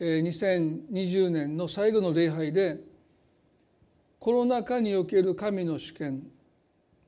[0.00, 2.78] 2020年の最後の礼拝で
[4.18, 6.22] コロナ禍における神の主権、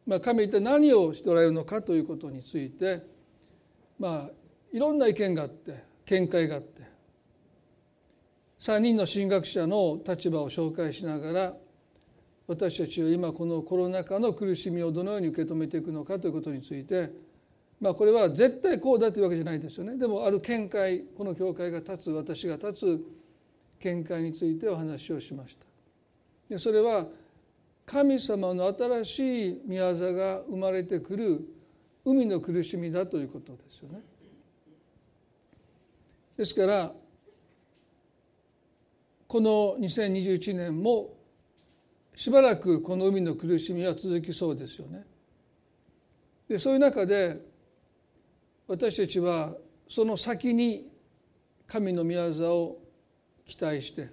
[0.06, 3.03] まあ、神一体何をしておられるのかということについて
[3.98, 4.30] まあ
[4.72, 6.82] いろんな意見があって見解があって
[8.61, 11.52] 3人の神学者の立場を紹介しながら
[12.46, 17.11] 私たちは今このコロナ禍の苦しみをどのように受け止めていくのかということについて
[17.80, 19.96] まあこれは絶対こうだというわけじゃないですよね。
[19.96, 23.04] でもある見解この教会が立つ私が立つ
[23.80, 25.66] 見解についてお話をしました。
[26.48, 27.06] でそれは
[27.86, 31.40] 神様の新しい宮座が生まれてくる
[32.05, 34.00] 海の苦しみだということですよね。
[36.36, 36.95] ですから
[39.27, 41.14] この2021年も
[42.14, 45.05] しばらくこの海の苦しみは続きそうですよね。
[46.48, 47.41] でそういう中で
[48.69, 49.55] 私たちは
[49.89, 50.86] その先に
[51.67, 52.83] 神の御業を
[53.47, 54.11] 期待して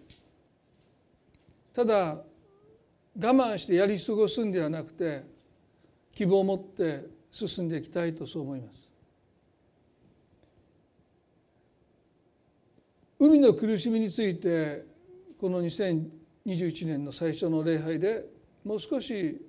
[1.74, 2.24] ただ我
[3.18, 5.24] 慢してやり過ごすんではなくて
[6.14, 8.86] 希望を持って進んでいきたいとそう思います。
[13.20, 14.86] 海の苦しみについて
[15.40, 18.26] この2021年の最初の礼拝で
[18.64, 19.42] もう少し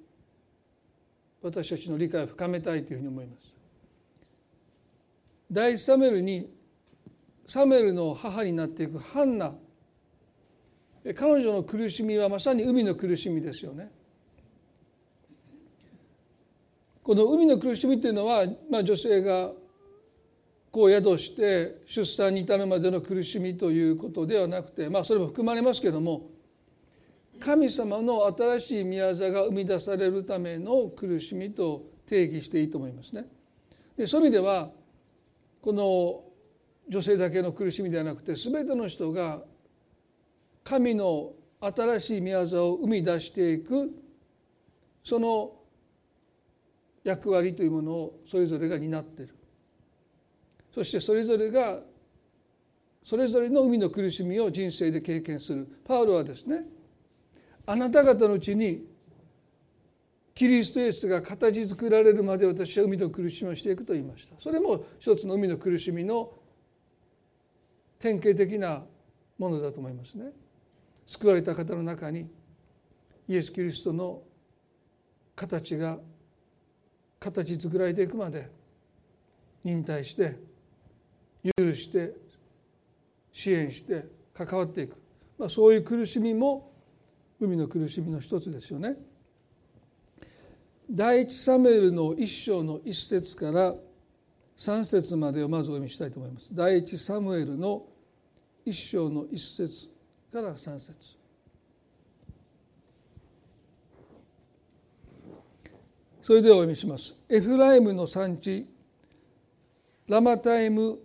[1.43, 3.56] 私たちの理解を深めたいというふうに思います。
[5.51, 6.51] 第一サメルに
[7.47, 9.53] サメルの母になっていくハンナ
[11.15, 13.93] 彼女の苦しみはまさに海の苦しみですよね。
[17.05, 19.53] この海の苦しみというのは、まあ、女性が
[20.73, 26.29] 子を宿して出産に至るまでの苦しみということではなくてまあそれも含まれますけども
[27.39, 33.27] 神様の新しい宮座が生み出されるための苦しみと定義していいと思いますね。
[33.97, 34.71] でそういう意味では
[35.67, 36.23] この
[36.89, 39.43] 女性だけの苦しみではなくて全ての人が
[40.63, 43.91] 神の新しい宮座を生み出していく
[45.03, 45.55] その
[47.03, 49.35] 役割というものをそれぞれが担っている。
[50.73, 51.81] そしてそれぞれが
[53.03, 55.67] それぞれの海の苦しみを人生で経験する。
[55.85, 56.61] パウロはですね
[57.67, 58.85] あなた方のうちに
[60.37, 64.35] キリストイエスが形作られるまで私は海の苦しみをしていくと言いました。
[64.39, 66.31] それも一つの海の苦しみの
[67.99, 68.85] 典型的な
[69.39, 70.27] ものだと思いますね。
[71.07, 72.29] 救われた方の中に
[73.27, 74.25] イエス・キリストの
[75.35, 75.99] 形が
[77.19, 78.51] 形作られていくまで
[79.65, 80.37] 忍耐して
[81.57, 82.13] 許して
[83.33, 84.05] 支援して
[84.35, 84.99] 関わっていく、
[85.39, 86.75] まあ、そういう苦しみも
[87.41, 88.97] 海の苦しみの一つですよね。
[90.89, 93.75] 第一サムエルの一章の一節から
[94.55, 96.55] 三節までをまずお読みしたいと思います。
[96.55, 97.85] 第一サムエルの
[98.65, 99.91] 一章の一節
[100.33, 100.95] から三節
[106.23, 107.15] それではお読みします。
[107.29, 108.67] エフライムの産地
[110.09, 110.99] ラマタイム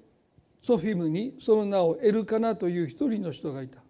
[0.61, 3.81] ソフィムにその名をエルカナという一人の人がいた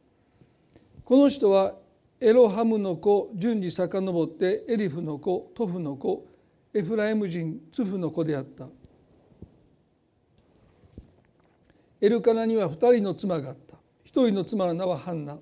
[1.03, 1.75] この人は
[2.23, 6.27] エロハムの子順次遡ってエリフの子トフの子
[6.71, 8.67] エフライム人ツフの子であった。
[11.99, 13.75] エルカナには二人の妻があった。
[14.03, 15.39] 一人の妻の名はハンナ。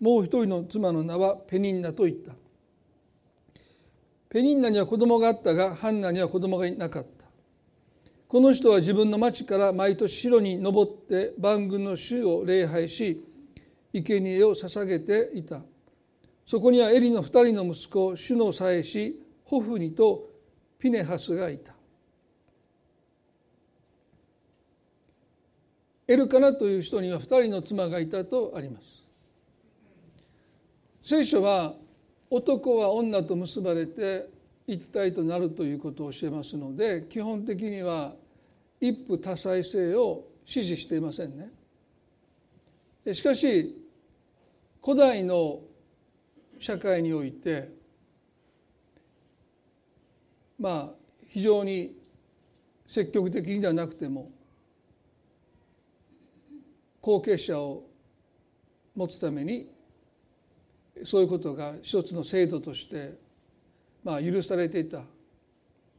[0.00, 2.32] もう一人の妻の名はペニンナと言った。
[4.30, 7.26] ペニンナには子供があったがハンナには子供がいなかった。
[8.26, 13.22] この人は自分の町から毎年城に登って万軍の主を礼拝し
[13.92, 15.60] 生贄を捧げていた。
[16.44, 20.28] そこにはエリの二人の息子主のさえしホフニと
[20.78, 21.72] ピネハスがいた
[26.08, 29.02] エルカナという人には二人の妻がいたとあります
[31.02, 31.74] 聖書は
[32.30, 34.28] 男は女と結ばれて
[34.66, 38.14] 一体となるということを教えますので基本的には
[38.80, 41.50] 一夫多妻制を支持していませんね。
[43.14, 43.76] しかし
[44.82, 45.60] 古代の
[46.62, 47.70] 社会において
[50.60, 50.94] まあ
[51.26, 51.96] 非常に
[52.86, 54.30] 積極的にではなくても
[57.00, 57.82] 後継者を
[58.94, 59.72] 持つために
[61.02, 63.18] そういうことが一つの制度として
[64.04, 65.02] まあ許されていた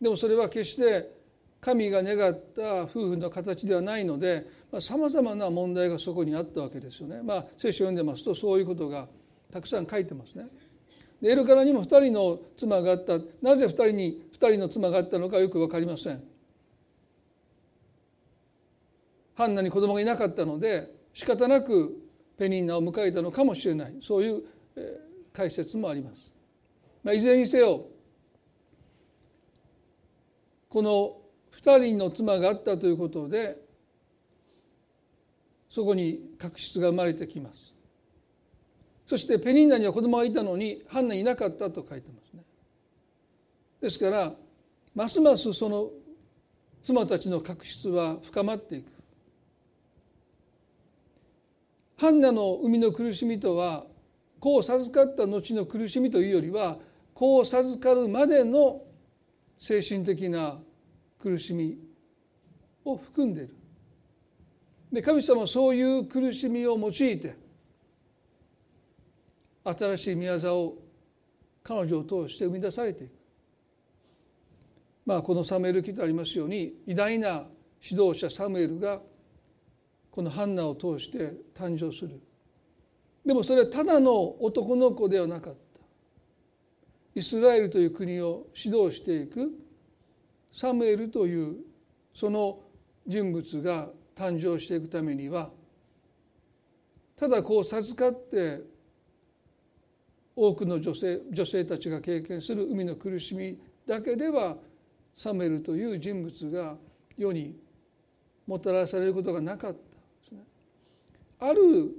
[0.01, 1.11] でもそれは決して
[1.59, 4.47] 神が願った夫婦の形ではないので
[4.79, 7.21] さまざ、まな問題がそこにあったわけですよね。
[7.21, 9.07] まあ、聖書を読んでますとそういうことが
[9.53, 10.47] たくさん書いてますね。
[11.21, 16.23] でエルカナにも2人の妻があったなぜ2人に2人の妻があったのかよく分かりません。
[19.35, 21.95] ハンナに子供がいなかったので仕方なく
[22.35, 24.43] ペニンナを迎えたのかもしれないそういう
[25.31, 26.33] 解説もあります。
[27.03, 27.85] まあ、いずれにせよ
[30.67, 31.17] この
[31.61, 33.61] 2人の妻があったということで
[35.69, 37.72] そこに確執が生まれてきます
[39.13, 42.41] そしてペニンナには子供がいたのにハンナいなかったと書いてますね。
[43.79, 44.33] ですから
[44.95, 45.91] ますますその
[46.81, 48.91] 妻たちの確執は深まっていく。
[51.99, 53.85] ハンナの生みの苦しみとは
[54.39, 56.79] 子を授かった後の苦しみというよりは
[57.13, 58.81] 子を授かるまでの
[59.59, 60.57] 精神的な
[61.21, 61.77] 苦しみ
[62.83, 63.55] を含んでいる。
[64.91, 67.42] で神様はそういう苦しみを用いて
[69.63, 70.77] 新しい宮沢を
[71.63, 73.11] 彼女を通して生み出されていく。
[75.05, 77.45] まあこのサムエル記とありますように偉大な
[77.81, 79.01] 指導者サムエルが
[80.11, 82.21] このハンナを通して誕生する。
[83.25, 84.13] でもそれはただの
[84.43, 85.59] 男の子ではなかった。
[87.15, 89.51] イスラエルという国を指導していく
[90.51, 91.57] サムエルという
[92.13, 92.59] その
[93.07, 95.51] 人物が誕生していくためには
[97.15, 98.61] ただこう授かって
[100.35, 104.57] 多くの女性女性たちが経験する海の苦しみだけでは
[105.15, 106.75] サムエルという人物が
[107.17, 107.55] 世に
[108.47, 109.83] もたらされることがなかったで
[110.27, 110.41] すね。
[111.39, 111.91] ある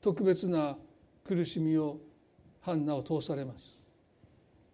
[0.00, 0.76] 特別な
[1.24, 1.98] 苦しみを
[2.60, 3.78] ハンナを通されます。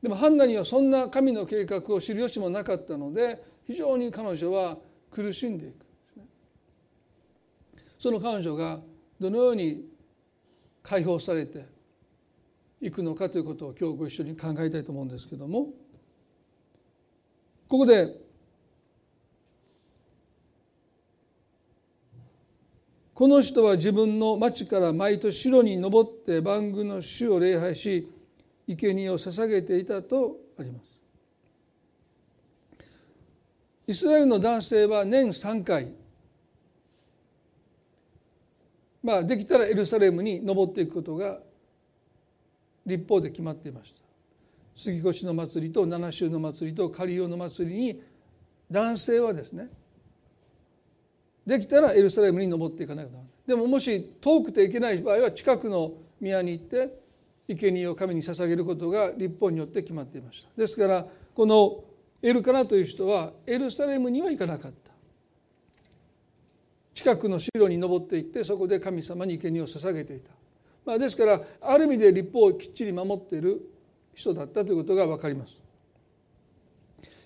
[0.03, 4.77] でもハンナにはそんな神の計画を知る由もなかったので非常に彼女は
[5.11, 5.87] 苦しんでいく
[7.99, 8.79] その彼女が
[9.19, 9.85] どのように
[10.83, 11.67] 解放されて
[12.81, 15.69] いくのかということを今日ご一緒に考えたいと思うんですけども
[17.69, 18.15] ここで
[23.15, 28.11] この人は自分の町から毎年城に登って万軍の主を礼拝し
[28.69, 30.97] 生贄を捧げていたとあります。
[33.87, 35.89] イスラエルの男性は年3回
[39.03, 41.39] まあできたらエルサレムに登っていくことが
[42.87, 44.01] 立法で決まっていました。
[44.75, 48.03] 杉越の祭りと七州の祭りと狩オの祭りに
[48.71, 49.69] 男性はですね
[51.47, 53.31] できたらエルサレムに登っていかなきゃならない。
[53.47, 56.99] でももし遠くて行けない場合は近くの宮に行って
[57.49, 60.49] 生贄を神に捧げることが立法によって決まっていました。
[60.57, 61.85] ですからこの
[62.23, 64.93] エルカナという人はエルサレムには行かなかった。
[66.95, 70.31] 近くの城に登っていってそこで神様に生贄を捧げていた、
[70.87, 73.61] まあ、ですからある意味で立法をきっちり守っている
[74.15, 75.61] 人だったということが分かります。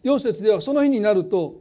[0.02, 1.60] 4節ではその日になると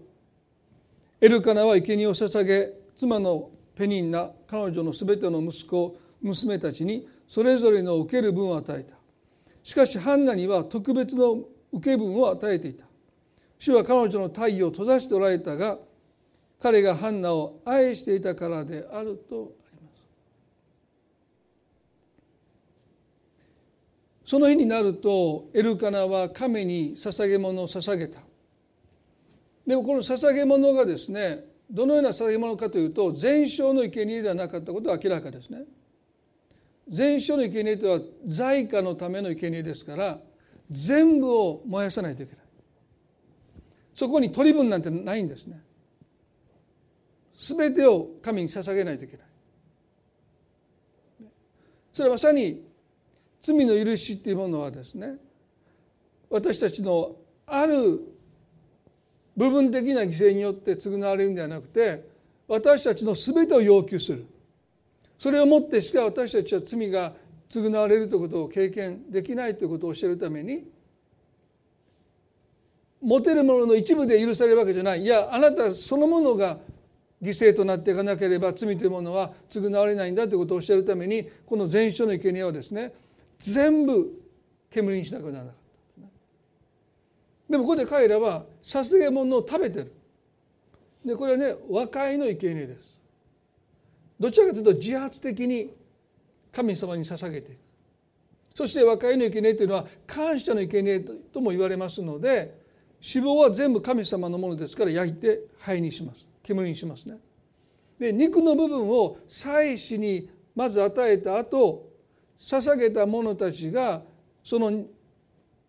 [1.19, 8.96] エルカナは生贄を捧げ妻のペニンナ彼女のすべての息子娘たちにそれぞれの受ける分を与えた。
[9.62, 11.44] しかしハンナには特別の
[11.74, 12.86] 受け分を与えていた。
[13.57, 15.78] 主は彼女の体を閉ざしておられたが
[16.62, 19.51] 彼がハンナを愛していたからであると
[24.30, 28.20] その日になるとエルカナは神に捧げ物を捧げた。
[29.66, 35.64] でもこの捧げ物がですねどのような捧げ物かというと全焼の生贄ではなかったことは明らかですね。
[36.88, 40.20] 全焼の生贄とは在家のための生贄ですから
[40.70, 42.46] 全部を燃やさないといけない。
[43.96, 45.60] そこに取り分なんてないんですね。
[47.34, 49.25] 全てを神に捧げないといけない。
[51.92, 52.69] それはまさに
[53.41, 55.15] 罪の許しっていうものはですね
[56.29, 57.15] 私たちの
[57.48, 58.00] ある
[59.36, 62.05] 部分的な犠牲によって償われるんではなくて
[62.48, 64.25] 私たちの全てを要求する。
[65.17, 67.13] それをもってしか私たちは罪が
[67.50, 70.63] 償われるということを経験できないということを教えるために
[73.01, 75.01] 持てるものの一部で許されるわけじゃない。
[75.01, 76.58] いやあなたそのものが
[77.22, 82.93] 犠牲となっていかなければ罪というものは償われないんだということを教えるためにこの全書の生贄はですね
[83.39, 84.22] 全部
[84.69, 86.08] 煙にしなくならなかった。
[87.50, 89.93] でもここで彼らは捧げ物を食べてる。
[91.03, 93.00] でこれはね和解の生贄です。
[94.19, 95.74] どちらかというと自発的に
[96.51, 97.60] 神様に捧げていく。
[98.53, 102.60] そして和解の生贄というのは感謝の生贄とも言われますので
[103.01, 106.27] 脂肪は全部神様のものですから焼いて灰にします。
[106.43, 107.17] 煙にしますね。
[107.98, 111.88] で肉の部分を祭司にまず与えた後
[112.39, 114.01] 捧げた者たちが
[114.43, 114.86] その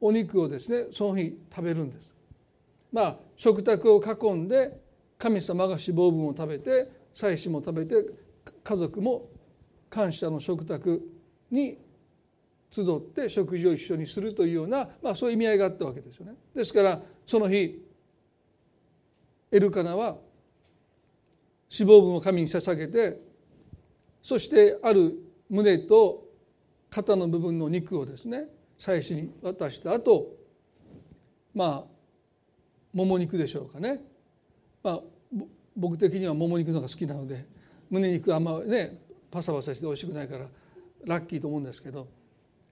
[0.00, 2.14] お肉をですねその日食べるんです。
[2.92, 4.80] まあ食卓を囲んで
[5.18, 8.10] 神様が脂肪分を食べて祭司も食べて
[8.62, 9.28] 家族も
[9.90, 11.00] 感謝の食卓
[11.50, 11.76] に
[12.70, 16.34] 集って食事を一緒にするというような、まあ、そういう意味合いがあったわけですよね。
[16.54, 17.84] ですからその日
[19.50, 20.16] エルカナは
[21.76, 23.20] 脂肪分を神に捧げて
[24.22, 26.29] そしてある胸と
[26.90, 28.44] 肩の部分の肉をですね
[28.76, 30.36] 祭司に渡した後
[31.54, 32.00] まあ
[32.92, 34.00] もも肉でしょうかね、
[34.82, 35.00] まあ、
[35.76, 37.44] 僕的にはもも肉のが好きなので
[37.88, 40.46] 胸肉あんまねパサパサして美味しくないから
[41.04, 42.08] ラッキーと思うんですけど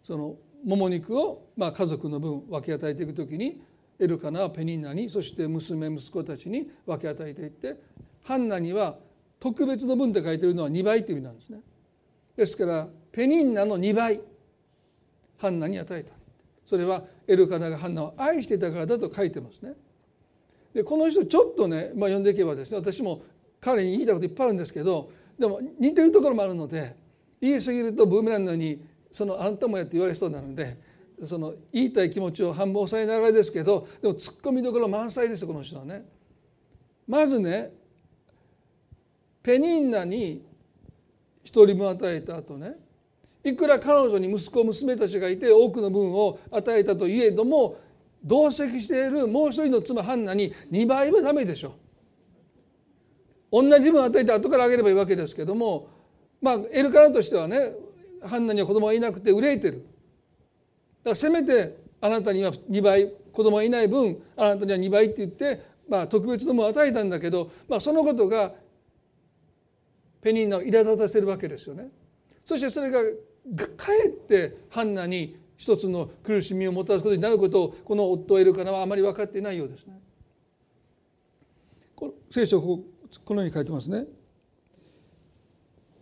[0.03, 0.35] その
[0.65, 3.61] もも肉をまあ家族の分分け与えていく時に
[4.01, 7.77] エルカナはペニンナにそして娘息子たちに分け与えていって
[8.25, 8.97] ハンナには
[9.41, 11.61] 特別の分って書いてるのは2倍という意味なんですね。
[12.39, 14.21] ですからペニンナの2倍
[15.39, 16.13] ハンナに与えた
[16.65, 19.73] それはエルカナがハンナを愛していたからだと書いてますね。
[20.73, 23.23] でこの人ちょっとね、まあ、読んでいけばですね私も
[23.61, 26.97] 彼に言いたいこといっぱいあるんですけどでも似てるところもあるので
[27.41, 30.79] 言い過ぎるとブーメランのようにそのあんたもやって言われそうなので
[31.25, 36.05] その言いたい気持ちを半分抑えながらですけどでもツッコミどころ満載ですこの人はね。
[37.09, 37.73] まずね
[39.43, 40.45] ペニンナに
[41.49, 42.75] 一人分与えた後ね。
[43.43, 47.77] いくら彼女に息子娘たちがいて多くの分を与えたといえども
[48.23, 51.73] 同席しているもう一人の妻ハンナに2倍はダメでしょ。
[53.51, 55.89] 同じ分与えて後からあげればいいわけですけども
[56.43, 57.73] まあエルカナとしてはね
[58.23, 59.79] ハンナには子供がいなくて憂いてる。
[59.79, 68.53] だからせめてあなたには2倍子供がいない分あなたには2倍って言って、まあ、特別の分を与えたんだけど、まあ、そのことが
[70.21, 71.89] ペニーナを苛立たせるわけですよね。
[72.45, 73.01] そしてそれが
[73.77, 80.01] かえってハンナに一つの苦しみをもたらすことになることをこの夫エルカナはあまり分かっていないようですね。
[81.95, 82.85] この聖書こ
[83.25, 84.07] このように書いてますね。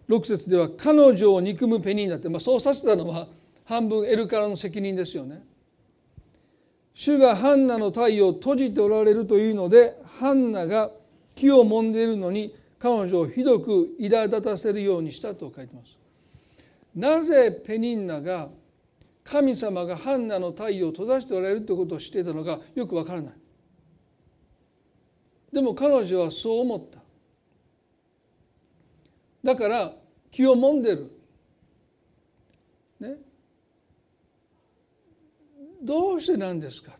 [0.08, 3.28] 6節では彼女を憎むペニーナって、まあ、そうさせたのは
[3.64, 5.42] 半分エルカナの責任ですよね。
[6.94, 10.90] 主がハンナの体を閉じておられるというのでハンナが
[11.34, 12.54] 木を揉んでいるのに
[12.86, 15.98] 彼女をひどく苛立たせるようにしたと書いてます。
[16.94, 18.48] なぜペニンナが
[19.24, 23.34] 神様がハンナの太陽を閉ざしておられるということを知っていたのかよくわからない。
[25.52, 27.00] でも彼女はそう思った。
[29.42, 29.92] だから
[30.30, 31.10] 気をもんでる。
[33.00, 33.16] ね。
[35.82, 36.95] どうしてなんですか？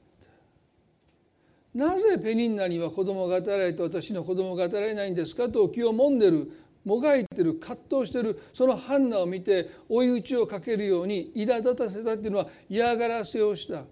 [1.77, 6.51] なぜペニンナには子供が与えられて私の子供が与えられないんですかと気をもんでる
[6.87, 13.85] もがいてる葛藤してるそのハンナを見て追い打ちをかけるように苛立たせたっていうのは嫌がらせをした。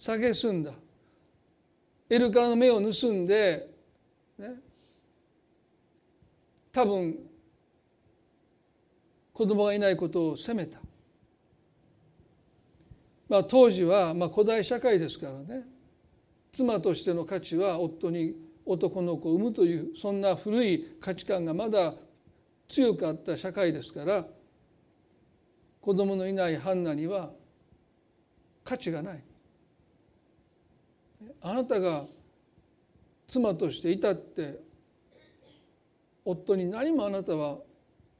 [0.00, 0.72] 蔑んだ。
[2.08, 3.68] エルカの目を盗んで、
[4.36, 4.54] ね、
[6.72, 7.18] 多分
[9.32, 10.80] 子供がいないことを責めた、
[13.28, 15.79] まあ、当時はまあ古代社会ですからね。
[16.52, 18.34] 妻としての価値は夫に
[18.66, 21.94] 男の子を産むというそんな古い価値観がまだ
[22.68, 24.26] 強くあった社会ですから
[25.80, 27.30] 子供のいないハンナには
[28.64, 29.24] 価値がない。
[31.40, 32.04] あなたが
[33.26, 34.60] 妻としていたって
[36.24, 37.58] 夫に何もあなたは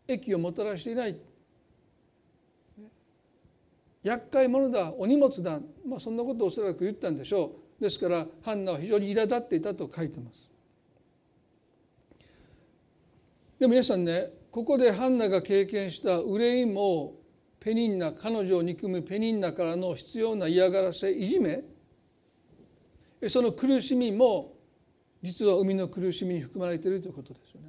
[0.08, 1.18] 益をもたらしていない。
[4.02, 7.59] 厄介者だお荷物だ、まあ、そんなことをおそらく言ったんでしょう。
[7.80, 10.50] ですからハンナは非常に苛立っていたと書いてます
[13.58, 17.14] でも皆さんねここでハンナが経験した憂いも
[17.60, 21.62] ペニンナ彼女を憎むペニンナからの必要な嫌がらせいじめ
[23.28, 24.54] その苦しみも
[25.22, 27.68] 実は海の苦しみに含まれているということですよね。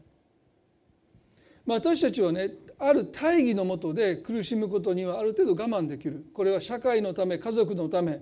[1.66, 8.20] まあ、私たちはねある大義のもとで苦しむことにはある程度我慢できるこれは社会のため家族のため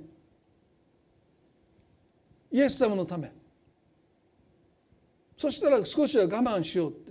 [2.51, 3.31] イエス様のため。
[5.37, 7.09] そしたら少しは我慢しようって。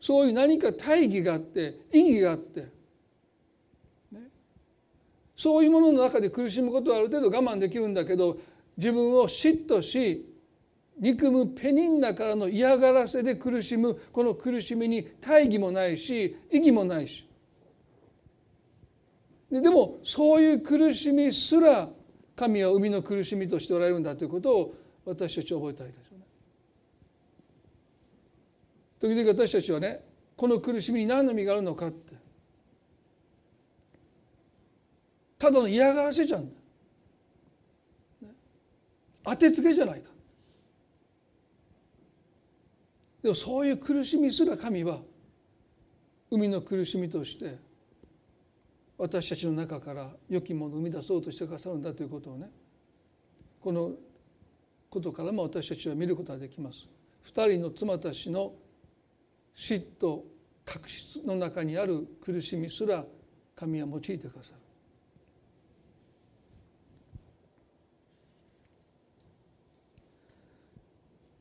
[0.00, 2.68] そういう何か大義があって意義があって、
[4.10, 4.20] ね、
[5.36, 8.38] そういうものの中で苦しむことはある程度我慢できるんだけど
[8.78, 10.26] 自分を嫉妬し
[10.98, 17.26] 憎むペニンナからの嫌がらせで苦しむこの苦しみに大義もないし意義もないし。
[19.50, 21.88] ででもそういう苦しみすら
[22.40, 26.24] 神は海の苦しみとしておられるんだということを私たちは覚えたいですよね。
[28.98, 30.02] 時々私たちはね
[30.36, 32.14] この苦しみに何の意味があるのかって。
[35.38, 36.50] ただの嫌がらせじゃん、
[39.22, 40.10] 当てつけじゃないか。
[43.22, 45.00] でもそういう苦しみすら神は
[46.30, 47.58] 海の苦しみとして
[49.00, 52.50] 私たちの中から良きものを生み出そうとしてくださるんだということをね
[53.58, 53.92] この
[54.90, 56.86] ことからも私たちは見ることができます。
[57.22, 58.52] 二人の妻たちの
[59.56, 60.20] 嫉妬
[60.66, 63.04] 確執の中にある苦しみすら
[63.56, 64.52] 神は用いてくださ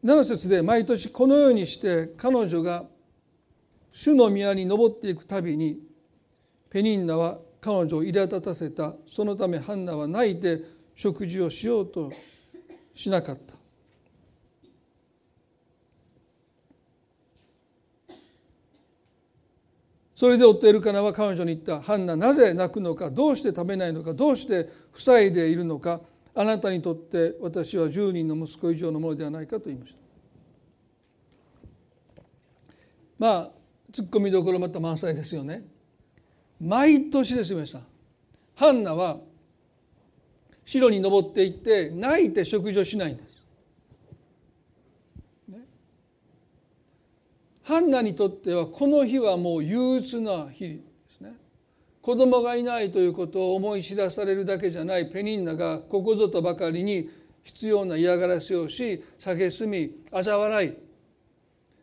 [0.03, 0.09] る。
[0.09, 2.85] 7節で毎年このようにして彼女が
[3.91, 5.79] 主の宮に登っていくたびに
[6.69, 10.61] ペニンナは彼女を苛立たせたそのためハンナは泣いて
[10.95, 12.11] 食事をしようと
[12.93, 13.55] しなかった
[20.19, 26.01] それで夫エルカナは彼女に言った「ハンナなぜ泣くのかどうして食べないのかどうして塞いでいるのか
[26.35, 29.99] あなたにとって私は10人の息子以上のものではないか」と言いました。
[33.17, 33.51] まあ
[33.93, 35.78] ツッコミどころまた満載ですよね。
[36.59, 37.85] 毎年です皆さん。
[38.55, 39.17] ハンナは
[40.65, 43.29] 城に登っていって泣いて食事をしないんです。
[47.63, 50.79] ハンナにとってはこの日はもう憂鬱な日で
[51.15, 51.33] すね
[52.01, 57.11] 子供がいないということを思い知らされるだけじゃないペニンナがここぞとばかりに
[57.43, 60.73] 必要な嫌がらせをし蔑み嘲笑い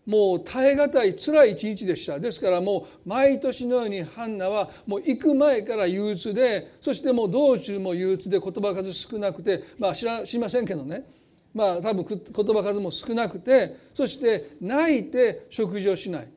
[0.06, 2.20] もう耐え難い辛い一日でした。
[2.20, 11.04] ですからもう毎年のようにハンナはもう行く前から憂鬱でそしてもう道中も憂鬱で言葉数少なくてまあ知ら知りませんけどね。
[11.52, 16.28] まあ多分言葉数も少なくてそして泣いて食事をしない。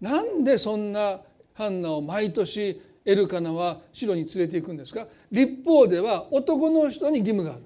[0.00, 1.20] なんでそんな
[1.54, 5.08] ハンナを毎年エルカナは城に連れていくんですか？
[5.32, 7.62] 立法では男の人に義務がある。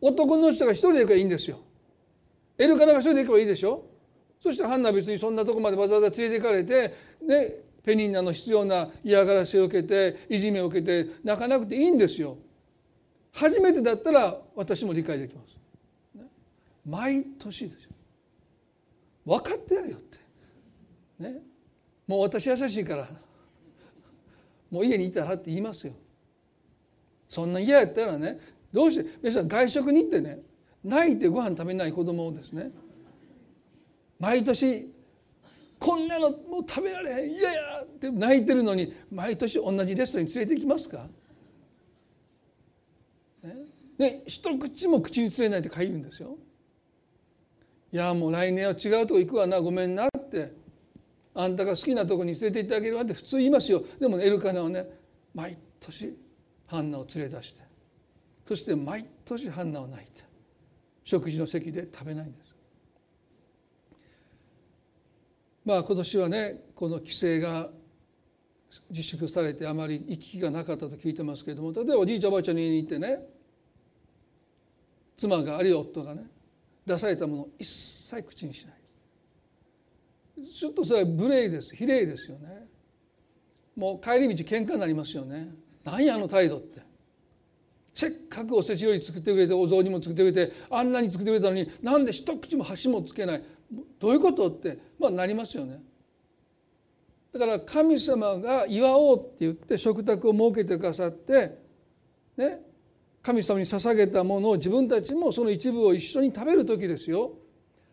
[0.00, 1.58] 男の人が一人で行けばいいんですよ。
[2.62, 3.84] エルカナが一人で行けばいいでしょ？
[4.40, 6.94] そしてハンナは別にそんなとこまでわざわざ連れて行かれて
[7.26, 12.36] でペニンナの必要な嫌がらせを受けていじめを受けて泣かなくていいんですよ
[13.32, 15.56] 初めてだったら私も理解できます。
[16.84, 17.90] 毎年ですよ。
[19.24, 20.18] 分かってやれよって。
[21.20, 21.42] ね。
[22.06, 23.08] もう私優しいから
[24.70, 25.94] もう家にいたらって言いますよ。
[27.28, 28.38] そんな嫌やったらね
[28.72, 30.40] どうして皆さん外食に行ってね
[30.84, 32.70] 泣いてご飯食べない子供をですね
[34.18, 34.92] 毎年
[35.78, 41.08] こんなのもう食べられへん嫌やって泣いてるのに毎年同じレストランに連れて行きますか？
[43.98, 46.36] で一口も口につれないで帰るんですよ。
[47.92, 50.52] いやもう来年は違うとこ行くわなごめんなって
[51.34, 53.82] あんたが好きなとこに連れて行ってあげるわって普通言いますよ。
[54.00, 54.86] でも、ね、エルカナはね
[55.34, 56.16] 毎年
[56.66, 57.62] ハンナを連れ出して
[58.46, 60.31] そして毎年ハンナを泣いて。
[61.04, 62.54] 食事の席で食べないんです。
[65.64, 67.68] まあ今年はねこの規制が
[68.90, 73.18] 自粛されてあまり行き来がなかったと聞いてますけれども例えばおじいちゃんおばあちゃんの家に行ってね
[75.16, 76.24] 妻があるいは夫がね
[76.84, 78.74] 出されたものを一切口にしない。
[80.50, 81.76] ちょっとそれは無礼です。
[81.76, 82.66] 非礼ですよね。
[83.76, 85.48] もう帰り道喧嘩になりますよね。
[85.84, 86.81] 何やあの態度って。
[87.94, 93.44] せっかくおせち料理作ってくれてお雑煮も作ってくれてあんなに作ってくれたのになんで一口も箸もつけない
[93.98, 95.80] どういうことってまあなりますよね。
[97.32, 101.58] だから神様が祝おうって言って食卓を設けてくださって
[102.36, 102.60] ね
[103.22, 107.32] 神様に捧げたものを自分たちもその一部を一緒に食べる時ですよ。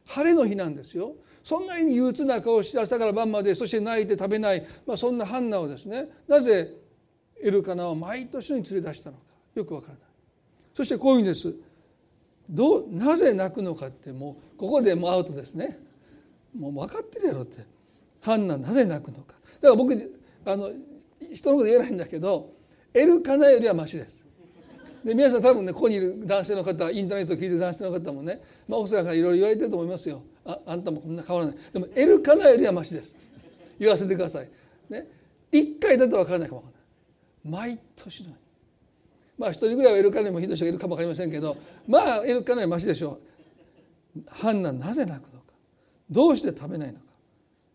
[0.06, 1.16] 晴れの日なんですよ。
[1.44, 6.74] そんなに憂鬱な顔をして朝から晩までそして泣いて食べない、まあ、そんなハンナをですねなぜ
[7.42, 9.29] エルカナを毎年に連れ出したのか。
[9.56, 10.04] よくわからない。
[10.74, 11.54] そしてこういうんです。
[12.50, 15.78] どうなぜ泣くのかってもうここでもうアウトですね。
[16.58, 17.66] もう分かってるやろって。
[18.22, 19.36] ハンナなぜ泣くのか。
[19.62, 19.94] だから僕
[20.46, 20.72] あの
[21.32, 22.54] 人のこと言えないんだけど
[22.94, 24.26] エルカナよりはマシです。
[25.04, 30.24] で皆さん多分ねここにいる男性の方インターネットを聞いてる男性の方もね、まあ、奥さんからいろいろ言われてると思いますよ。
[30.46, 33.16] ああんたもこんな変わらないでもエルカナよりはマシです。
[33.80, 34.50] 言わせてください。
[34.90, 35.08] ね。
[35.52, 36.74] 一回だと分からないかもわか
[37.46, 37.70] らない。
[37.70, 38.49] 毎年のように。
[39.40, 43.20] まあ一人ぐらいはエルカナにもひどい人がいるかも分かりませんけどまあエルカナよりマシでしょ
[44.16, 44.22] う。
[44.28, 45.54] ハンナなぜ泣くのか。
[46.10, 47.06] どうして食べないのか。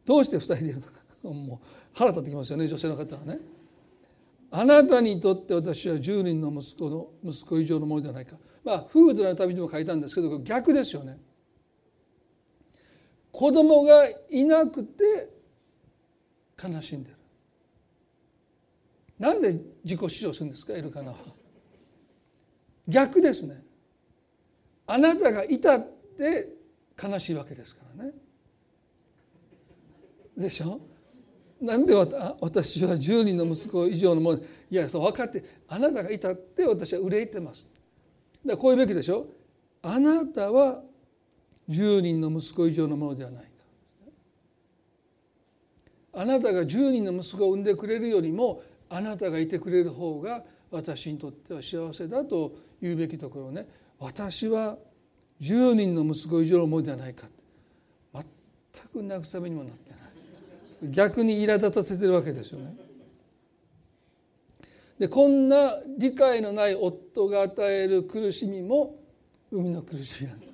[0.05, 0.93] どうして塞いでいるのか。
[1.23, 3.39] もう腹立ってきますよね女性の方はね。
[4.51, 8.37] あなたにとって私は10人の息子の息子以上のものではないか。
[8.63, 11.19] まあ夫婦での旅でも書いたんですけど逆ですよね。
[13.33, 15.31] 子供がいなくて
[16.63, 17.17] 悲しんでる。
[19.19, 21.17] なんで自己主張するんですかエルカナは
[22.87, 23.63] 逆ですね。
[24.87, 26.49] あなたがいたって
[27.03, 28.13] 悲しいわけですからね。
[30.37, 30.81] でしょ？
[31.61, 34.39] なんで私は10人の息子以上のもの？
[34.39, 37.67] いや分かってあなたがいたって私は憂いてます。
[38.45, 39.27] だからこういうべきでしょ？
[39.83, 40.83] あなたは
[41.71, 43.51] 10人の息子以上のものではないか。
[46.17, 53.67] あなたが10人の息子を産んでくれるよりもあなたがいてくれる方が私にとっては幸せだと言うべきところね。
[53.99, 54.77] 私は
[55.41, 57.27] 10人の息子以上のものではないか。
[58.13, 58.23] 全
[58.93, 60.01] く慰めにもなってない。
[60.91, 62.75] 逆に苛立たせてるわけですよね。
[64.99, 68.95] でこんな理解のない夫が与える苦しみも
[69.51, 70.53] 海の苦しみなんです。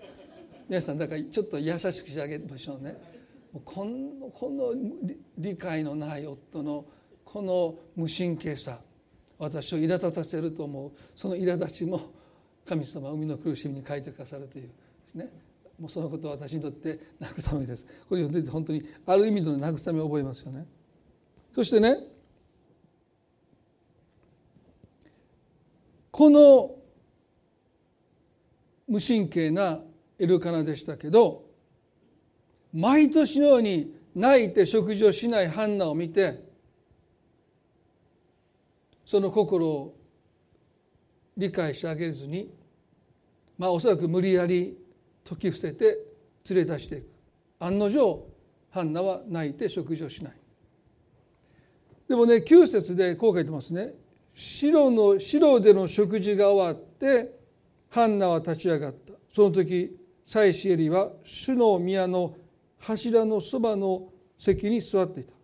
[0.68, 2.96] 皆さんだからちょっと優しくしてあげましょうね。
[3.64, 4.72] このこの
[5.37, 6.87] 理解のない夫の
[7.24, 8.80] この無神経さ。
[9.40, 10.92] 私を苛立たせると思う。
[11.16, 12.12] その苛立ちも
[12.66, 14.70] 神様は海の苦しみに書いてくださるというで
[15.09, 15.33] すね。
[15.81, 17.87] もうそのことは私にとって慰めです。
[18.07, 20.66] これ読んでて本当にある意味での慰めを覚えますよね。
[21.55, 21.96] そしてね
[26.11, 26.74] この
[28.87, 29.81] 無神経な
[30.18, 31.44] エルカナでしたけど
[32.74, 36.50] 毎年のように泣いて食事をしないハンナを見て
[39.11, 39.96] その心を
[41.37, 42.49] 理解してあげずに
[43.59, 44.79] まあおそらく無理やり
[45.29, 45.99] 解き伏せて
[46.49, 47.11] 連れ出していく。
[47.59, 48.25] 案の定
[48.70, 50.33] ハンナは泣いて食事をしない。
[52.09, 53.94] でもね9節でこう書いてますね。
[54.33, 57.37] 白の白での食事が終わって
[57.88, 59.14] ハンナは立ち上がった。
[59.33, 62.37] その時妻子エリは主の宮の
[62.79, 64.05] 柱のそばの
[64.38, 65.35] 席に座っていた。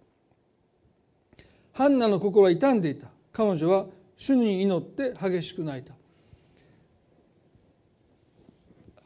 [1.73, 3.09] ハンナの心は傷んでいた。
[3.37, 3.85] 彼女は
[4.17, 5.93] 主に祈って激しく泣いた。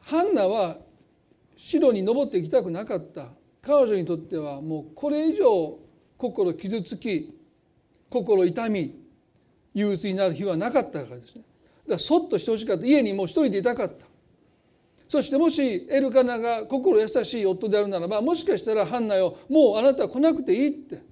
[0.02, 0.76] ハンナは
[1.56, 3.30] 城に登っていきたくなかった。
[3.60, 5.76] 彼女にとってはもうこれ以上
[6.16, 7.36] 心傷つき
[8.08, 8.94] 心痛み
[9.74, 11.42] 憂鬱になる日はなかったからですね。
[11.42, 12.86] だからそっとしてほしかった。
[12.86, 14.06] 家にもう一人でいたかった。
[15.08, 21.09] そしてもしエルカナが心優しい夫であるならばもしかしたらハンナよもうあなたは来なくていいって。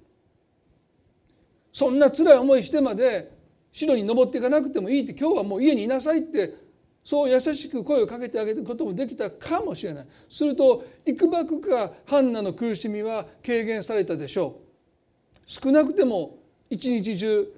[1.71, 3.31] そんな辛い思いしてまで
[3.71, 6.55] 城に登っていかなくてもいいって今日はもう家にいなさいって
[7.03, 10.07] そう優しく声をかけてあげることもできたかもしれない。
[10.27, 15.39] するといくばくかハンナの苦しみは軽減されたでしょう。
[15.45, 16.37] 少なくても
[16.69, 17.51] 一日中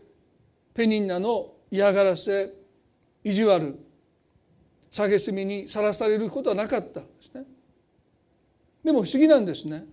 [0.74, 2.54] ペニンナの嫌がらせ
[3.24, 3.78] 意地悪
[4.92, 7.44] 蔑みにさらされることはなかったですね。
[8.84, 9.86] でも不思議なんですね。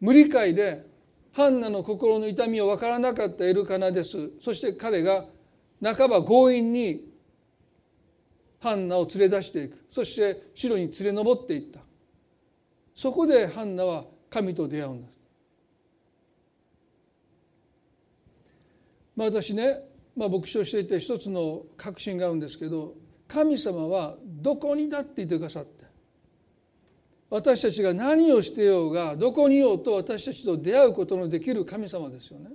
[0.00, 0.86] 無理解で
[1.34, 4.30] ハンナの心の痛みを分からなかったエルカナです。
[4.40, 5.26] そして彼が
[5.82, 7.12] 半ば強引に
[8.60, 9.84] ハンナを連れ出していく。
[9.90, 11.80] そして城に連れ上っていった。
[12.94, 15.18] そこでハンナは神と出会うんです。
[19.16, 19.80] まあ、私ね、
[20.16, 22.94] まあ、牧師をしていて一つの確信があるんですけど
[23.28, 25.83] 神様はどこにだっていてくださって
[27.34, 32.50] 私たちが何をしてようがどこにいようと私たちと出会うことのできる神様ですよね。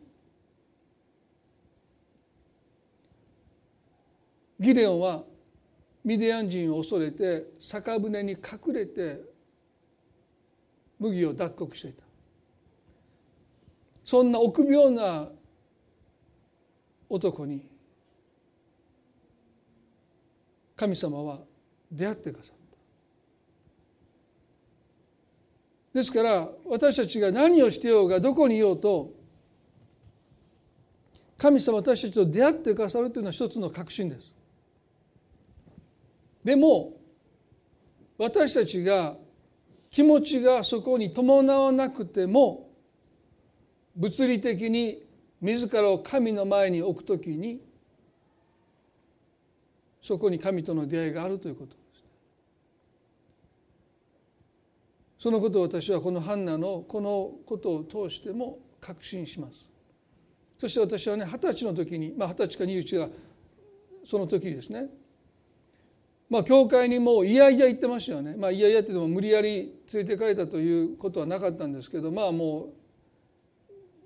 [4.57, 5.23] ギデオンは
[6.05, 9.19] ミディアン人を恐れて酒舟に隠れて
[10.97, 12.03] 麦を脱穀していた
[14.05, 15.27] そんな臆病な
[17.09, 17.67] 男に
[20.77, 21.39] 神様は
[21.91, 22.59] 出会ってくださった
[25.93, 29.12] ですから私たちが何をしてようがどこにいようと
[31.38, 34.34] 神様私たちと出会ってくださるというのは一つの確信です。
[36.43, 36.93] でも
[38.17, 39.15] 私たちが
[39.89, 42.69] 気持ちがそこに伴わなくても
[43.95, 45.04] 物理的に
[45.41, 47.62] 自らを神の前に置くときに
[50.02, 51.80] そこに神との出会いがあるということです。
[55.19, 59.67] そのことを私はこのハンナのこのことを通しても確信します。
[60.58, 63.10] そして私はね二十歳の時にまあ二十歳か二十歳が
[64.05, 64.88] その時ですね
[66.29, 72.73] まあ教会にもういやいや行ってましたよねまあいやいやってでも無理やり連れて帰ったということはなかったんですけどまあも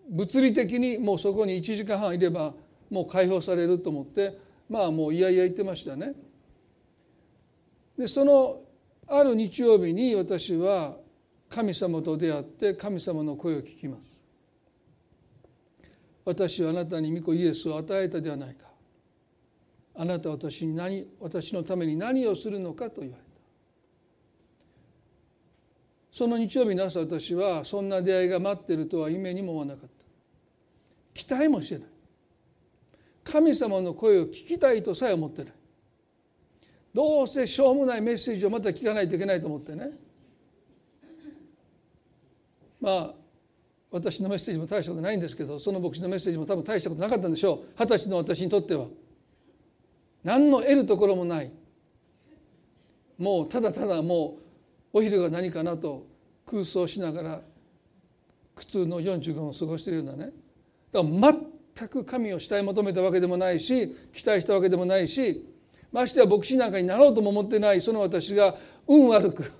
[0.09, 2.53] う物理的にもうそこに1時間半いれば
[2.89, 4.37] もう解放されると思って
[4.69, 6.13] まあもういやいや言ってましたね。
[7.97, 8.61] でその
[9.07, 10.97] ある日曜日に私は
[11.53, 14.19] 神様と出会って神様の声を聞きます。
[16.25, 18.65] 私はあなたに御子イエスを与えたではないか。
[19.93, 23.29] あなたは私に何私のために何をするのかと言われた。
[26.11, 30.05] その日曜日の朝私はそんな出会いが待っているとは夢にも思わなかった
[31.13, 31.87] 期待もしてない
[33.23, 35.53] 神様の声を聞きたいとさえ思ってない
[36.93, 39.89] どうせしょうもないメッセージをまた聞かないといけないと思ってね
[42.83, 43.13] まあ
[43.91, 47.79] 私のメッセージも大したことないんですけどその牧師のメッセージも多分大したことなかったんでしょう。
[47.79, 48.87] 二十歳の私にとっては。
[50.21, 51.51] 何の得るところもない。
[53.17, 54.37] もうただただも
[54.93, 56.05] うお昼が何かなと
[56.45, 57.41] 空想しながら
[58.53, 60.33] 苦痛の45分を過ごしているようなね。
[60.91, 61.37] だから
[61.77, 65.49] 全く神を慕い求めたわけでもないし期待したわけでもないし
[65.93, 68.55] ましてや牧師なんかになろうとも思ってないその私が
[68.87, 69.51] 運悪く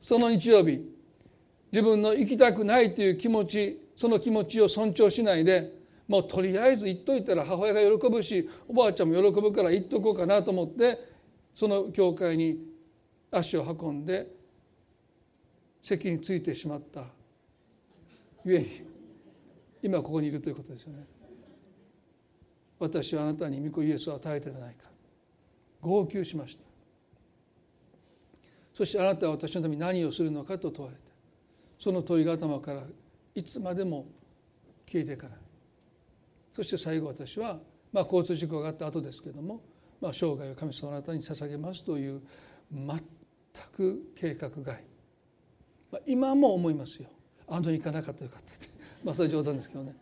[0.00, 0.95] その日曜日
[1.72, 5.72] 自分の行きたくないという気持ちその気持ちを尊重しないで
[6.08, 10.98] もうとりあえず言っといたら母親が喜ぶしおばあちゃんも喜ぶから言っとこうかなと思って
[11.54, 12.58] その教会に
[13.30, 14.28] 足を運んで
[15.82, 17.04] 席についてしまった。
[18.44, 18.66] ゆえに
[19.82, 21.04] 今ここにいるということですよね。
[22.78, 24.88] 私はあなたに御子イエスを与えてないか。
[25.80, 26.64] 号泣しました。
[28.74, 31.05] そしてあなたは私のために何をするのかと問われて
[31.78, 32.82] その問いが頭から
[33.34, 34.06] いつまでも
[34.90, 35.38] 消えていかない
[36.54, 37.58] そして最後私は、
[37.92, 39.60] まあ、交通事故があった後ですけども、
[40.00, 42.22] まあ、生涯を神様のあなたに捧げますという
[42.72, 42.98] 全
[43.76, 44.64] く計画外、
[45.92, 47.08] まあ、今も思いますよ。
[47.48, 48.66] あの行かなかったよかったって。
[49.04, 49.94] まあそれは冗談ですけどね。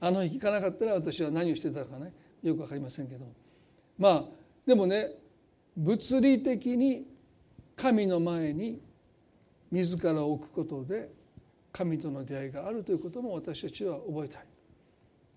[0.00, 3.32] あの行かなかったら私は何をしてたかねよく分かりませんけども。
[3.98, 4.24] まあ
[4.64, 5.16] でもね
[5.76, 7.06] 物理的に
[7.76, 8.80] 神の前に
[9.70, 11.10] 自らを置くことで
[11.72, 14.42] 神との出会いがあるということも私たちは覚えたい。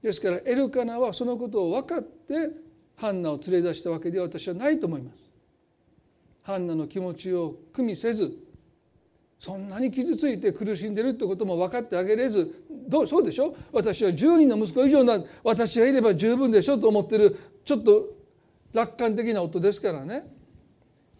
[0.02, 2.50] ですからエルカナはそのことを分かって
[2.96, 5.17] ハンナを連れ出したわけでは私はないと思います。
[6.44, 8.36] ハンナの気持ちを組みせず
[9.41, 18.06] そんなに傷ついて苦しんでるってことも分かってあげれずどうそうでしょ私は10人の息子以上な私がいれば十分でしょと思ってるちょっと
[18.72, 20.26] 楽観的な夫ですからね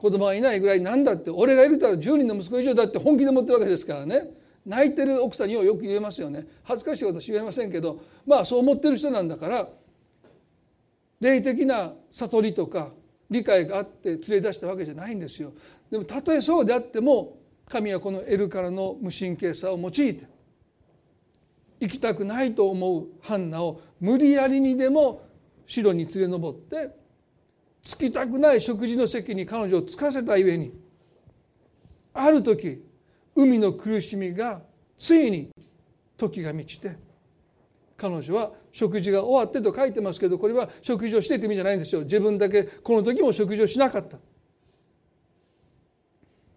[0.02, 4.32] 子供がいないぐらいなんだって俺がいるたら10人の息子以上だって本気で思ってるわけですからね。
[4.66, 6.48] 泣いてる奥さんにはよく言えますよね。
[6.64, 9.70] 恥ずかしい私言えませんけどまあそう思ってる人なんだから
[11.20, 12.90] 霊的な悟りとか
[13.30, 15.54] 理解があって連れ出したわけじゃないんですよ。
[15.92, 17.38] でもたとえそうであっても
[17.70, 20.26] 神はこのエルからの無神経さを用いて
[21.80, 25.22] 行きたくないと思うハンナを無理やりにでも
[25.68, 27.01] 城に連れ上って
[27.84, 30.72] つきたくない食事の席に彼女をつかせたゆえに
[32.13, 32.84] ある時
[33.36, 34.62] 海の苦しみが
[34.98, 35.50] ついに
[36.17, 36.96] 時が満ちて
[37.98, 42.02] 彼女は食事が終わってと書いてますけどこれは食事をしてって意味じゃないんですよ。
[42.02, 44.17] 自分だけこの時も食事をしなかった。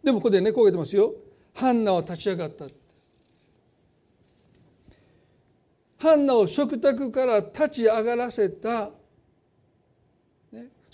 [0.02, 1.14] でもここでねこう言ってますよ。
[1.54, 2.66] ハンナは立ち上がった。
[5.98, 8.90] ハンナを食卓から立ち上がらせた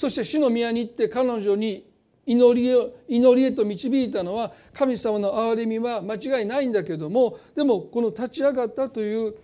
[0.01, 1.85] そして主の宮に行って彼女に
[2.25, 9.35] 祈りを祈りへと導いたのは神様の憐れみは間違いないんだけどもでもこの立ち上がったという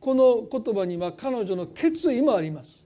[0.00, 2.84] この言葉には彼女の決意もあります。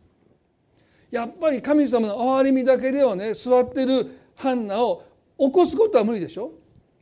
[1.10, 5.02] やっぱり神様の憐れみだけではね座ってるハンナを
[5.36, 6.52] 起こすことは無理でしょ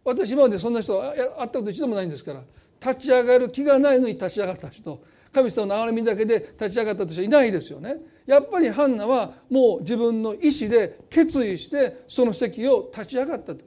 [0.06, 2.42] 私今までそんな人会ったこと一度もないんですから
[2.80, 5.02] 立ち上がる気がないのに立ち上がった人
[5.34, 8.13] 神様の憐れみだけで立ち上がったとしていないですよね。
[8.26, 13.64] やっぱりハンナはもう自分の意思で決意してその席を立ち上がったと。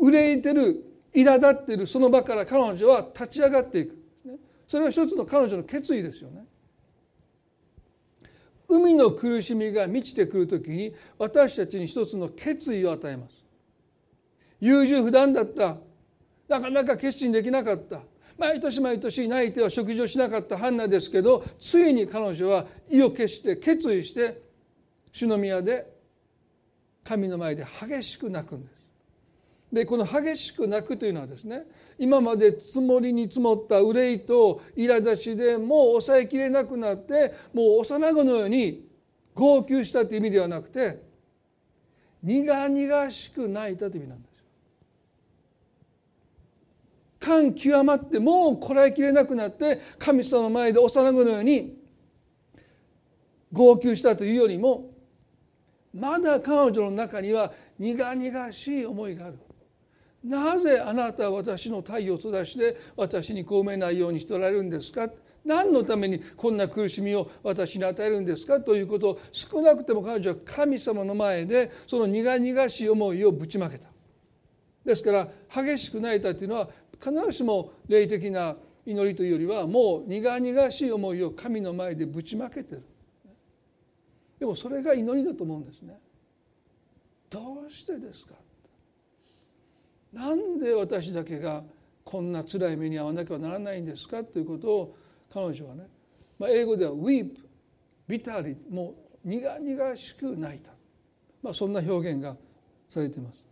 [0.00, 3.96] 憂いてる苛立ってるその場から彼女は立ち上がっていく。
[4.66, 6.44] それは一つの彼女の決意ですよね。
[8.68, 13.44] 海の苦しみが満ちてくる時に私たちに一つの決意を与えます。
[14.60, 15.76] 優柔不断だった。
[16.48, 18.00] なかなか決心できなかった。
[18.40, 24.40] 毎年毎年泣いては食事をしなかったハンナですけどついに彼女は意を決して決意して
[25.12, 25.86] 主の宮で
[27.04, 28.80] 神の前で激しく泣くんです。
[29.70, 31.64] でこの激しく泣くというのはですね
[31.98, 38.88] 今まで積もりに積もった憂いと苛立ちでもう抑えきれなくなってもう幼子のように
[39.34, 41.02] 号泣したという意味ではなくて
[42.22, 44.29] 苦々しく泣いたという意味なんです。
[47.20, 51.78] 感極まってもうこらえきれなくなって神様の前で幼子のように
[53.52, 54.90] 号泣したというよりも
[55.92, 59.38] まだ彼女の中には苦々しい思いがある。
[60.22, 65.08] なぜあなたは私の太陽を閉ざして私にこうめないようにしておられるんですか？
[65.44, 68.60] 何のためにこんな苦しみを私に与えるんですか？
[68.60, 73.88] ということを少なくても彼女は神様の前でその苦々しい思いをぶちまけた。
[74.84, 76.68] ですから激しく泣いたというのは
[77.02, 82.82] 必ずしも霊的な祈りというよりはもう苦々しい思いを神の前でぶちまけてる。
[84.38, 85.98] でもそれが祈りだと思うんですね。
[87.28, 88.34] どうしてですか？
[90.12, 91.62] なんで私だけが
[92.04, 94.24] こんな辛い目に遭わなきゃならないんですか？
[94.24, 94.96] ということを
[95.32, 95.86] 彼女はね、
[96.38, 97.36] まあ、英語では「weep」
[98.08, 100.72] 「bitterly」もう苦々しく泣いた、
[101.42, 102.36] まあ、そんな表現が
[102.88, 103.46] されています。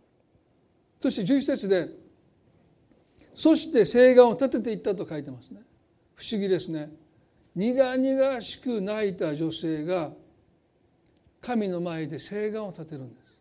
[0.99, 1.87] そして11節で
[3.39, 5.61] 「そして誓願を立てていった」と書いてますね。
[6.13, 6.91] 不思議ですね。
[7.55, 10.11] 苦々しく泣いた女性が
[11.39, 13.39] 神の前で誓願を立てるんです。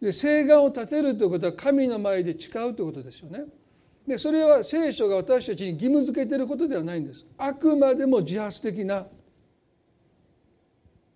[0.00, 3.44] で誓願を立てるということは神の前で誓うということですよね。
[4.06, 7.26] でそれは聖書が私たちに義務付けていることではないんです。
[7.36, 9.08] あくまでも自発的な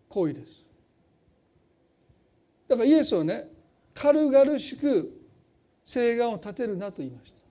[0.08, 0.66] 行為です。
[2.66, 3.48] だからイエスはね
[3.94, 5.21] 軽々しく
[5.84, 7.42] 誓願を立てるなと言いました。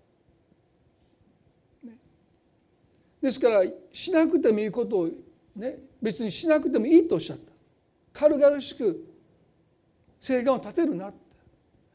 [3.21, 5.09] ですからしなくてもいいことを
[5.55, 7.51] ね別にしなくてもいいとおっしゃった。
[8.13, 9.07] 軽々しく
[10.19, 11.11] 誓願を立てるな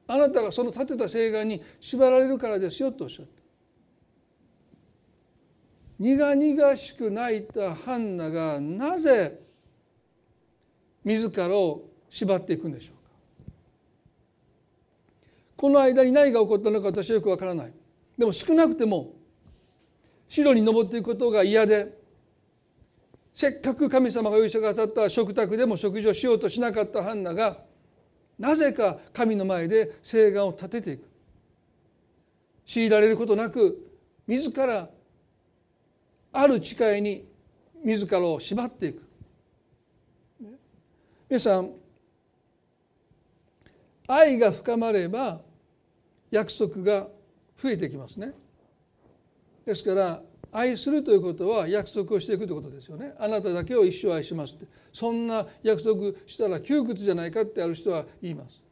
[0.08, 3.42] あなたがその立てた誓願に縛られるからですよとおっしゃった
[5.98, 9.40] 苦々しく泣いたハンナがなぜ
[11.04, 12.96] 自らを縛っていくんでしょう
[15.56, 17.72] この間に何が起こったのか私はよくわからない。
[18.18, 19.14] でも少なくても
[20.28, 21.96] 城に登っていくことが嫌で
[23.32, 27.58] せっかく神様が用意してくださった食卓でも食事をしようとしなかったハンナが
[28.38, 31.08] なぜか神の前で誓願を立てていく。
[32.66, 33.90] 強いられることなく
[34.26, 34.88] 自ら
[36.32, 37.24] ある誓いに
[37.84, 39.02] 自らを縛っていく。
[41.28, 41.70] 皆さん
[44.08, 45.40] 愛が深まれば
[46.30, 47.08] 約束が
[47.56, 48.32] 増えてきますね。
[49.64, 53.14] ですから愛するということは約束をしていくということですよね。
[53.18, 54.66] あなただけを一生愛しますって。
[54.92, 58.62] そんな約束したら窮屈じゃないかってある人は言います。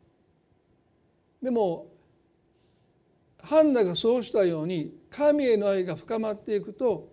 [1.43, 1.89] でも
[3.43, 7.13] ハンナがそうしたように神への愛が深まっていくと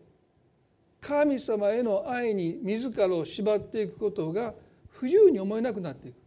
[1.01, 4.53] 神様への愛に自らを縛っていくことが
[4.87, 6.20] 不自由に思えなくなっていく。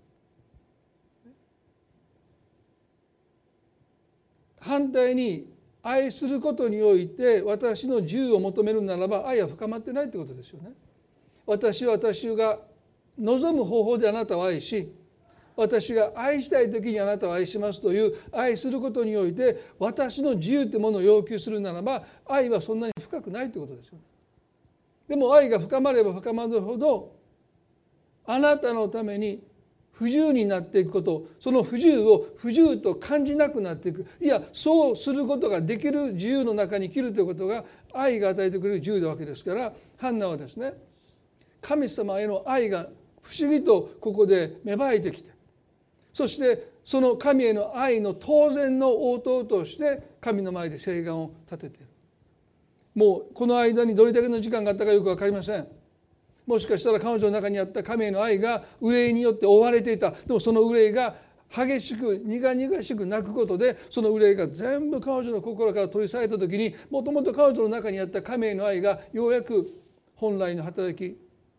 [4.64, 5.46] 反対に
[5.82, 10.72] 愛することにおいて私の自由を求めるならば愛は深まってないってことですよね。
[11.46, 12.58] 私は私が
[13.18, 14.90] 望む方法であなたを愛し
[15.54, 23.98] 私が愛したい時にあなたを愛しますという愛することにおいて私の自由というものを要求するならば愛はそんなに深くないということですよ。
[25.06, 27.12] でも愛が深まれば深まるほど
[28.24, 29.42] あなたのために
[29.94, 34.06] 不自由になっていくことその不自由を不自由と感じなくなっていく。
[34.20, 40.74] いやそうすることができる自由の中に生きるということが愛が与えてくれる自由なわけですからハンナはですね
[41.60, 42.88] 神様への愛が
[43.22, 45.30] 不思議とここで芽生えてきて
[46.12, 51.86] そしてその神への愛の当然の応答として神の前で誓願を立てている。
[52.94, 55.66] もうこの間にどれだけの時間があったかよく分かりません。
[56.46, 60.10] もしかしたら彼女の中にあった神への愛が憂いによって覆われていた。
[60.10, 61.14] でもその憂いが
[61.50, 69.72] 激しく苦々しく泣くことでその憂いが全部彼女の心から取り去られた時にもともと彼女の中にあった神への愛がようやく
[70.16, 71.16] 本来の働き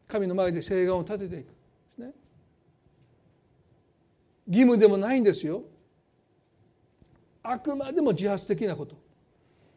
[0.07, 1.51] 神の前で誓願を立てていくで
[1.95, 2.11] すね。
[4.47, 5.63] 義務でもないんですよ。
[7.41, 8.95] あくまでも自発的なこと。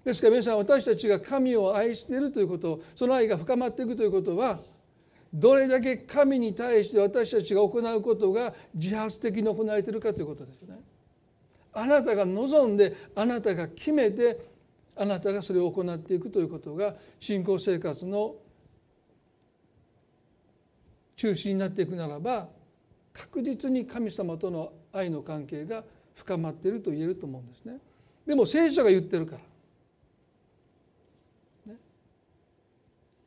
[0.05, 4.61] ですから皆さん私たちが神を愛しているということその愛が深まっていくということは
[5.33, 10.79] どれだけ神に対して私たちが行うことが自発的に行われているかということですね。
[11.73, 14.39] あなたが望んであなたが決めて
[14.97, 18.35] あなたがそれを行っていくということが信仰生活の
[21.15, 22.49] 中心になっていくならば
[23.13, 25.85] 確実に神様との愛の関係が
[26.15, 27.79] 深まっていると言えると思うんですね。
[28.27, 29.37] でも聖書が言ってるか
[31.67, 31.79] ら、ね、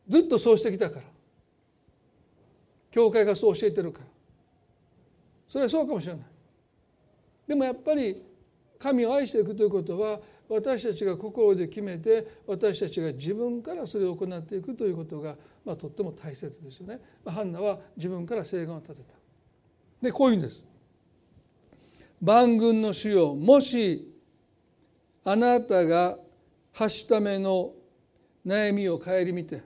[0.08, 1.04] ずっとそうしてきたから
[2.92, 4.06] 教会がそう教えてるから
[5.48, 6.24] それはそうかもしれない
[7.48, 8.24] でもやっぱり
[8.78, 10.20] 神を愛していくということは
[10.50, 17.00] 私たちが心で決めて私たちが自分からそれを行っていくということが、まあ、とっても大切ですよね。
[17.24, 19.14] まハンナは自分から誓願を立てた。
[20.02, 20.66] でこういうんです。
[22.22, 24.14] 万軍の主よもし
[25.24, 26.18] あなたが
[26.74, 27.74] 発しための
[28.46, 29.64] 悩みを顧みて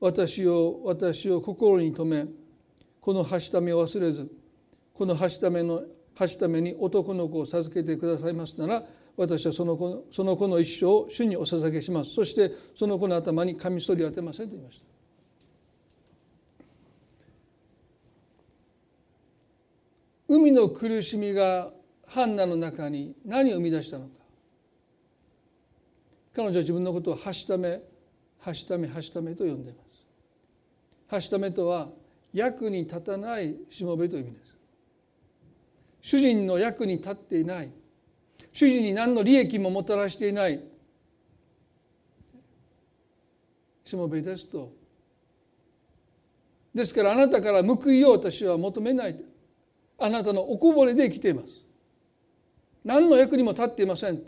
[0.00, 2.30] 私を私を心に留め
[3.00, 4.30] このはしためを忘れず
[4.92, 5.82] このはしための
[6.18, 8.82] はしために男の子を授けてくださいますなら
[9.16, 12.10] 私はその子のその子の一生を主にお捧げします。
[12.10, 14.84] そしてその子の頭にカミソリを当てませんと言いました。
[20.28, 21.72] 海の苦しみが
[22.06, 24.10] ハンナの中に何を生み出したのか。
[26.34, 27.80] 彼女は自分のことをはしため
[28.40, 29.85] はしためはしためと呼んでいます。
[31.08, 31.88] はしためとは
[32.32, 34.56] 役に立たないしもべという意味です。
[36.02, 37.70] 主人の役に立っていない。
[38.52, 40.62] 主人に何の利益ももたらしていない。
[43.84, 44.72] しもべですと。
[46.74, 49.20] ですからあなたから報いを私は求めない。
[49.98, 51.64] あなたのおこぼれで生きています。
[52.84, 54.22] 何の役にも立っていません。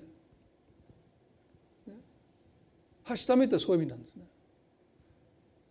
[3.05, 4.18] はしためってそういう意味なんです。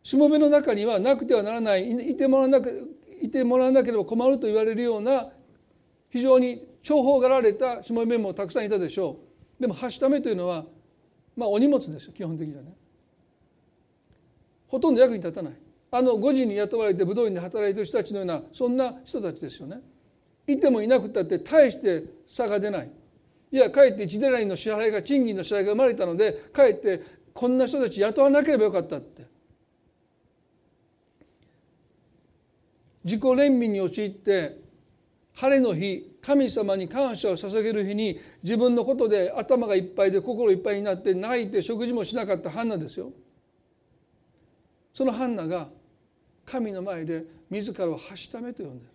[0.07, 1.91] しもべの中にはなくてはならない。
[1.91, 5.27] いてもらわなくいてもらわなければ困ると言われるような
[6.09, 9.19] 非常に重宝がられたしもべもたくさんいたでしょ
[9.59, 9.61] う。
[9.61, 10.63] でもはしためというのは
[11.35, 12.73] まあお荷物ですよ基本的にはね。
[14.67, 15.53] ほとんど役に立たない。
[15.91, 19.81] あの5時に雇われて武道院で働いてる人たちのようなそんな人たちですよね。
[20.47, 22.91] いてもいなくったって大して差が出ない。
[23.51, 27.01] いやかえって1デラインの支払いが賃金の支払いが生まれたのでかえって
[27.33, 29.26] こんな人たち雇わなければよかったって。
[33.07, 34.57] 自己憐憫に陥って
[35.33, 43.13] 晴れの日神様に感謝を捧げる日に自分のことで頭がいっぱいで心いっぱいになって泣いて食事もしなかったハンナですよ。
[44.93, 45.69] そのハンナが
[46.45, 48.91] 神の前で自らをはしためと呼んでる。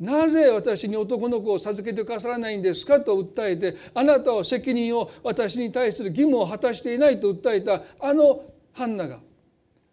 [0.00, 9.20] なぜ私に男の子を授けてくださらないんですかと訴えてあなたは責任を私に対する義務を果たしていないと訴えたあのハンナが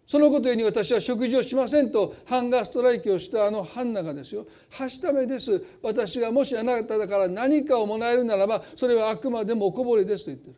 [0.07, 4.47] そのことに私は食事をしませんとハンガーストライキをしたあのハンナがですよ。
[4.69, 5.61] はしためです。
[5.83, 10.55] 私がもしあなただから何かをもらえるならばそれはあくまでもおこぼれですと言ってる。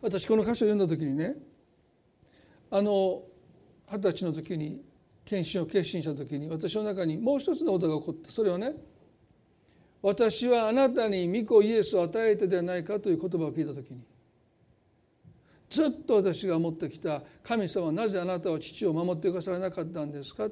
[0.00, 1.34] 私この箇所を読んだ時にね
[2.70, 3.22] あの
[3.92, 4.80] 二十歳の時に
[5.26, 8.72] 献身を決心した時に私の中にもう一つのことが起こってそれはね
[10.00, 14.00] 私はあなたに御子イエスを与えてではないかという言葉を聞いた時に
[15.68, 20.48] ずっと私が持ってきた神様なぜあなたは父を守ってくださらなかったんですか？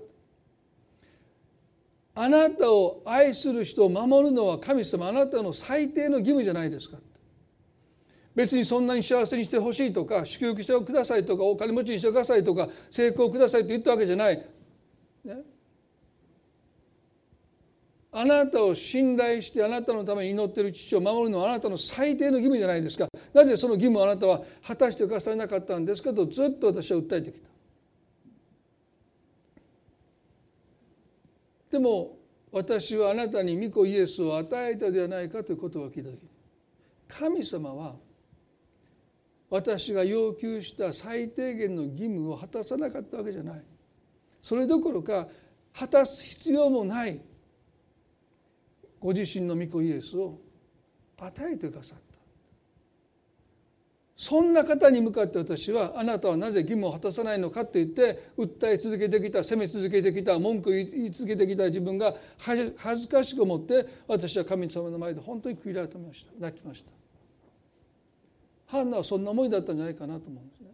[2.17, 6.99] あなたを愛する人を守るのは神様あなたの最低の義務じゃないですか。
[8.35, 14.45] 別にそんなに幸せにしてほしいとか祝福してくださいとかお金持ちにしてくださいとか成功くださいと言ったわけじゃない、
[15.25, 15.37] ね、
[18.17, 23.09] あなたを信頼してあなたのために祈っている父を守るのはあなたの最低の義務じゃないですか。
[23.33, 27.49] なぜその義務をあなたは果たしてくださらなかったんですかとずっと私は訴えてきた。
[31.73, 32.17] でも
[32.53, 36.19] 私はあなたに御子イエスを与えたではないかということを聞いた時
[37.09, 37.97] 神様は
[39.51, 43.63] 私が要求した最低限の義務を果たさなかったわけじゃない。
[44.41, 45.27] それどころか
[45.73, 47.21] 果たす必要もない。
[49.05, 50.39] ご自身の御子イエスを
[51.19, 52.05] 与えてくださった。
[54.17, 66.33] そんな方に向かって私はあなたはなぜ義務を果たさないのかと言って訴え続けてきた責め続けてきた文句言い続けてきた自分が恥ずかしく思って私は神様の前で本当に悔い改めました。
[66.39, 66.91] 泣きました。
[68.67, 70.71] ハンナはそんな思いだったんじゃないかなと思うんですね。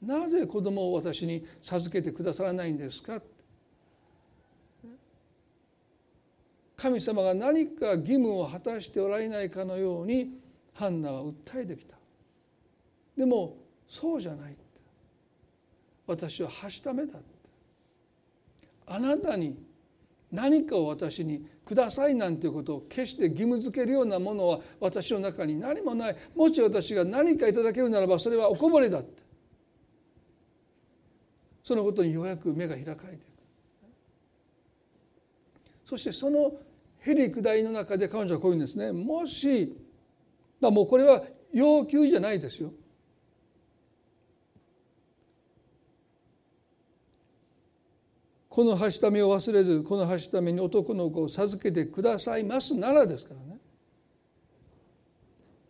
[0.00, 3.20] なぜ子供を私に授けてくださらないんですか？
[6.84, 10.38] 神様が何か義務を果たしておられないかのように
[10.74, 11.96] ハンナは訴えてきた。
[13.16, 13.56] でも
[13.88, 14.56] そうじゃない
[16.06, 17.18] 私ははしためだ
[18.86, 19.56] あなたに
[20.30, 26.16] 何かを私にくださいなんていうことを決して義務付けるようなものは私の中に何もない。
[26.36, 29.22] もし私が何かいただけるならばそれはおこぼれだって。
[31.62, 33.22] そのことにようやく目が開かれていく
[35.86, 36.52] そしてその
[37.06, 38.90] へり下りの中で彼女はこういうんですね。
[38.92, 39.76] もし
[40.60, 42.72] もうこれは要求じゃないですよ。
[48.48, 53.58] このはしためを忘れずこのはしために男の子を授けてくださいますならですからね。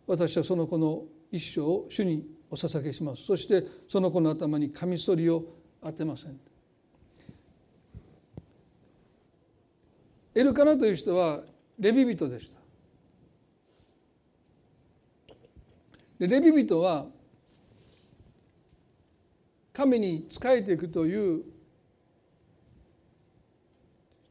[0.07, 3.23] 私はその子の一生を主にお捧げします。
[3.23, 5.43] そしてその子の頭にカミソリを
[5.83, 6.39] 当てません。
[10.35, 11.41] エルカナという人は
[11.79, 12.59] レビ人でした
[16.19, 17.05] でレビ人は
[19.73, 21.43] 神に仕えていくという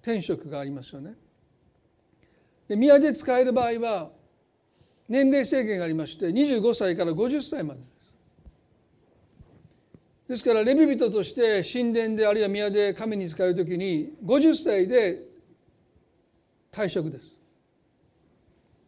[0.00, 1.14] 天職がありますよね。
[2.66, 4.10] で宮で使える場合は
[5.06, 8.12] 年齢制限がありまして25歳から50歳までです。
[10.28, 15.33] ですからレビ人として神殿であるいは宮で神に使える時に50歳で
[16.74, 17.32] 退職です。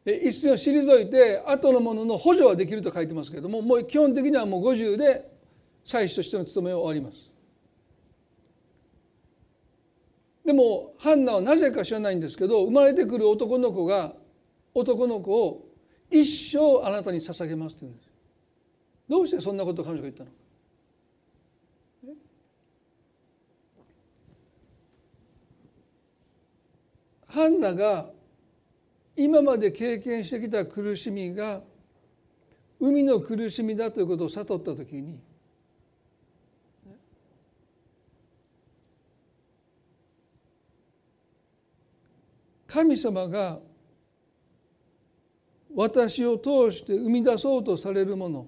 [0.05, 5.29] 一線を退いて後のものの補助はできると書いてますけれどももう基本的にはもう50で
[5.85, 7.31] 祭司としての務めを終わります。
[10.45, 14.13] でもハンナはなぜか知らないんですけど生まれてくる男の子が
[14.75, 15.67] 男の子を
[16.09, 18.09] 一生あなたに捧げますって言うんです
[19.09, 20.37] どうしてそんなことを彼女が言ったのか
[27.37, 28.07] ハンナが
[29.15, 31.61] 今まで経験してきた苦しみが
[32.81, 35.21] 海の苦しみだということを悟った時に
[42.67, 43.59] 神様が
[45.75, 48.47] 私を通して生み出そうとされるもの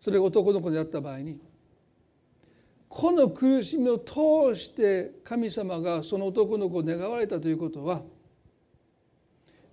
[0.00, 1.38] それが男の子であった場合に
[2.88, 8.02] この苦しみを通して神様がその男の子を願われたということは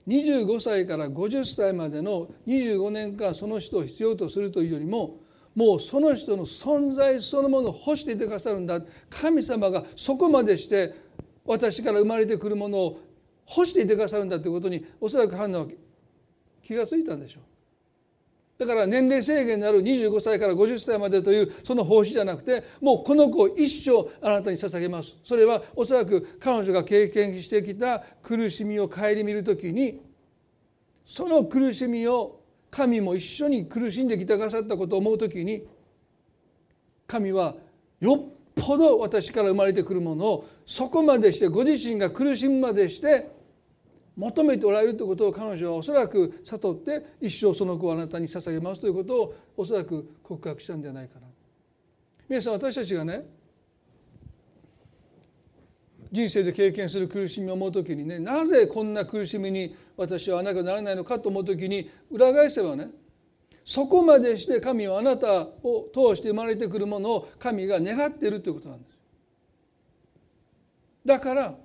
[0.07, 5.17] 25歳から50歳までの25年間その人を必要とするというよりも
[5.55, 10.93] もうその人の存在そのものを欲していてくださるんだ神様がそこまでして
[11.45, 12.99] 私から生まれてくるものを
[13.47, 15.67] 欲していてくださるんだということにおそらくハンナは
[16.61, 17.54] 気が付いたんでしょう。
[18.57, 25.17] だから年齢制限のある25歳から50歳までというその奉仕じゃなくてもうこの子を一生あなたに捧げます。
[25.23, 29.99] それはおそらく彼女が経験してきた苦しみを顧みる時に
[31.03, 32.39] その苦しみを
[32.71, 35.65] 神も一緒に苦しんできてくださったことを思う時に
[37.07, 37.55] 神は
[37.99, 43.34] よっぽど私から生まれてくるものをそこまでしてご自身が苦しむまでして
[44.15, 51.27] 求めておられるということを彼女はおそらく悟って一生その子をあなたに捧げますということをおそらく告白したんじゃないかな。
[52.27, 53.25] 皆さん私たちがね
[56.11, 62.89] 人生で経験する苦しみを思う時にねなぜこんな苦しみに私はあなたならないのかと思う時に裏返せばね
[63.65, 68.97] そこまでして神はあなたを通して生まれてくるものを神が願っているということなんです。
[71.03, 71.55] だから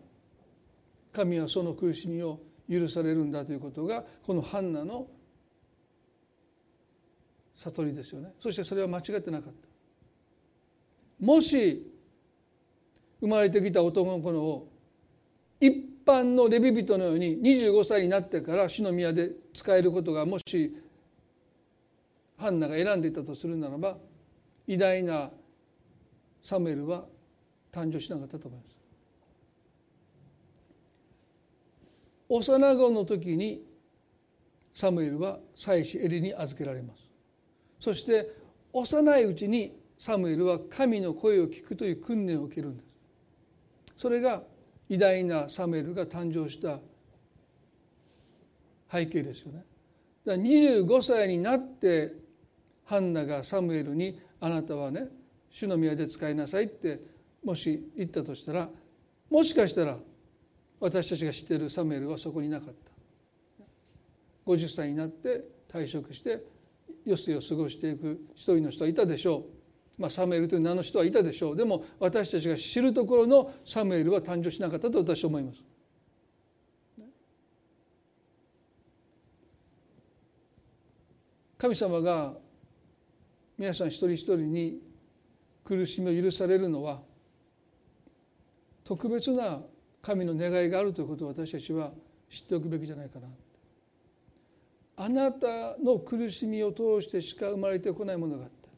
[1.12, 2.40] 神はその苦しみを
[2.70, 5.06] 許されるんだということがこのハンナの
[7.56, 11.86] 悟りですよねそしてそれは間違ってなかったもし
[13.20, 14.68] 生まれてきた男の子のを
[15.60, 15.74] 一
[16.06, 20.74] 般のレビ人のように25歳になってから主の宮で使えることがもし
[22.38, 23.98] ハンナが選んでいたとするならば
[24.66, 25.30] 偉大な
[26.42, 27.04] サムエルは
[27.70, 28.79] 誕生しなかったと思います。
[32.30, 33.60] 幼子の時に
[34.72, 37.02] サムエルは妻子エリに預けられます。
[37.80, 38.32] そして
[38.72, 42.86] 幼いうちにサムエルは神の声を聞くという訓練を受けるんです。
[43.96, 44.42] それが
[44.88, 46.78] 偉大なサムエルが誕生した
[48.90, 49.64] 背景ですよね。
[50.24, 52.14] だから25歳になって
[52.84, 55.08] ハンナがサムエルに「あなたはね
[55.50, 57.00] 主の宮で使いなさい」って
[57.42, 58.70] もし言ったとしたら
[59.28, 59.98] もしかしたら
[60.80, 62.90] 私たちが知っているサムエルはそこになかった。
[64.46, 66.42] 50歳になって退職して
[67.06, 69.44] 余生を過ごしていく一人の人はいたでしょ
[69.98, 71.56] う、まあ、サムエルという名の人はいたでしょう。
[71.56, 75.62] でも私たちが知るところのサムエルは誕生しなかったと私は思います。
[81.58, 82.32] 神様が
[83.58, 84.80] 皆さん一人一人に
[85.62, 87.02] 苦しみを許されるのは
[88.82, 89.60] 特別な
[90.02, 91.92] 神の願いがあるということを私たちは
[92.28, 93.28] 知っておくべきじゃないかな。
[94.96, 98.68] あなたの苦しみを通してしか生まれてこないものがあった。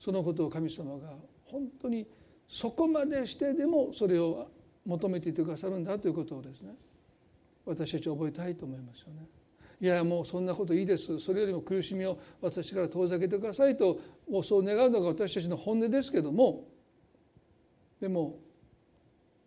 [0.00, 1.12] そのことを神様が
[1.44, 2.06] 本当に
[2.48, 4.48] そこまでしてでもそれを
[4.84, 6.74] 求めていてくださるんだということをですね。
[7.64, 9.26] 私たちは覚えたいと思いますよね。
[9.80, 11.18] いやもうそんなこといいです。
[11.20, 16.64] それよりも苦しみを私から遠ざけてくださいともうそう願うのが私たちの本音ですけども。
[18.00, 18.38] でも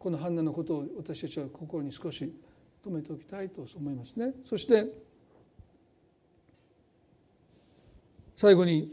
[0.02, 2.34] このハンナのことを私たちは心に少し
[2.84, 4.34] 留めておきたいと思いますね。
[4.44, 4.86] そして
[8.36, 8.92] 最後に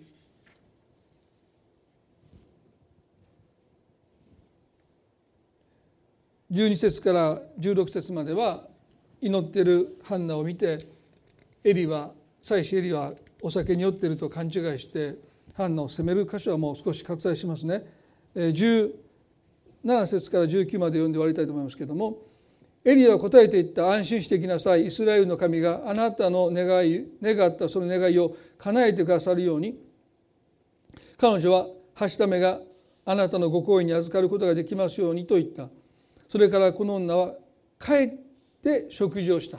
[6.52, 8.68] 12節から16節までは
[9.22, 10.76] 祈っているハンナを見て
[11.64, 12.10] エリは
[12.42, 15.14] 妻子エリはお酒に酔っていると勘違いして
[15.54, 17.82] ハンナを責める箇所はもう少し割愛しますね。
[18.34, 19.07] 10
[19.84, 22.28] 7節から19まで読んで終わりたいと思いますけれども
[22.84, 23.92] エリアは答えていった。
[23.92, 24.86] 安心してきなさい。
[24.86, 29.78] イスラエルの神があなたの願い願ったその願いを叶えてくださるように。
[31.18, 32.60] 彼女ははしためが
[33.04, 35.68] あなたのご好意に預かることができますようにと言った。
[36.28, 37.34] それからこの女は
[37.78, 38.08] 帰っ
[38.62, 39.58] て食事をした。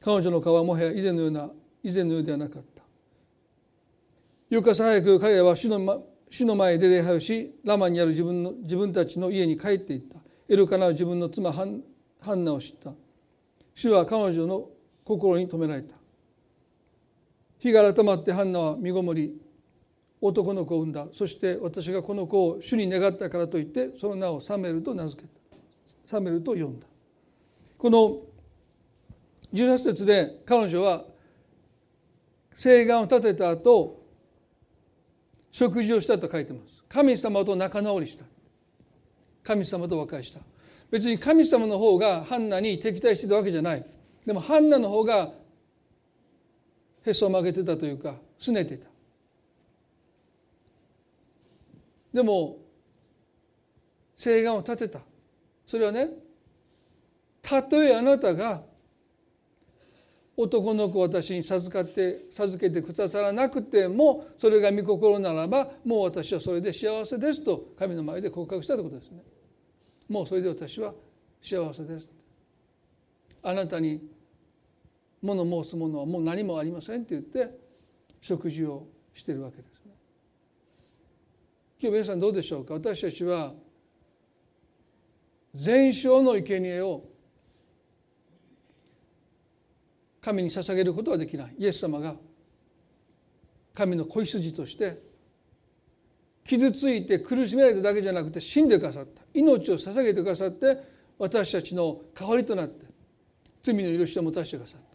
[0.00, 1.50] 彼女の顔はもはや以前のような
[1.82, 2.82] 以前のようではなかった。
[4.50, 10.18] 翌朝早く彼らは主の主の前で礼拝をしラマにある自分の自分たちの家に帰っていった。
[10.48, 12.92] エルカナは自分の妻ハンナを知った。
[13.74, 14.68] 主は彼女の
[15.04, 15.94] 心に留められた。
[17.58, 19.40] 日が改まってハンナは身ごもり
[20.20, 21.06] 男の子を産んだ。
[21.12, 25.34] そして私がこの子を主に願ったからといってその名をサメルと名付けた。
[26.04, 26.86] サメルと呼んだ。
[27.76, 28.18] この
[29.54, 31.04] 18節で彼女は
[32.52, 34.02] 誓願を立てた後
[35.58, 36.84] 食事をしたと書いてます。
[36.88, 38.24] 神様と仲直りした。
[39.42, 40.38] 神様と和解した。
[40.88, 43.84] 別に神様の方がハンナに敵対してたわけじゃない。
[44.24, 45.32] でもハンナの方が
[47.04, 48.86] へそを曲げてたというか拗ねてた。
[52.12, 52.58] でも
[54.14, 55.00] 誓願を立てた。
[55.66, 56.08] それはね
[57.42, 58.62] たとえあなたが
[60.40, 69.24] 男の子を私に授かって授けてくださらなくてもそれが御心ならばもう私はそれで幸せですと神の前で告白したということですね。
[70.08, 70.94] もうそれで私は
[71.42, 72.08] 幸せです
[73.42, 74.00] あなたに
[75.20, 77.58] 物申すものはもう何もありませんって言って
[78.20, 79.92] 食事をしてるわけですね。
[81.80, 82.74] 今日皆さんどうでしょうか？
[82.74, 83.54] 私たちは
[85.52, 87.02] 全焼の生贄を
[90.20, 91.54] 神に捧げることはできない。
[91.58, 92.16] イエス様が
[93.74, 95.00] 神の子羊として
[96.44, 99.22] 傷ついて苦しめられただけじゃなくて死んでくださった。
[99.34, 100.78] 命を捧げてくださって
[101.18, 102.86] 私たちの代わりとなって
[103.62, 104.88] 罪の許しを持たせてくださった。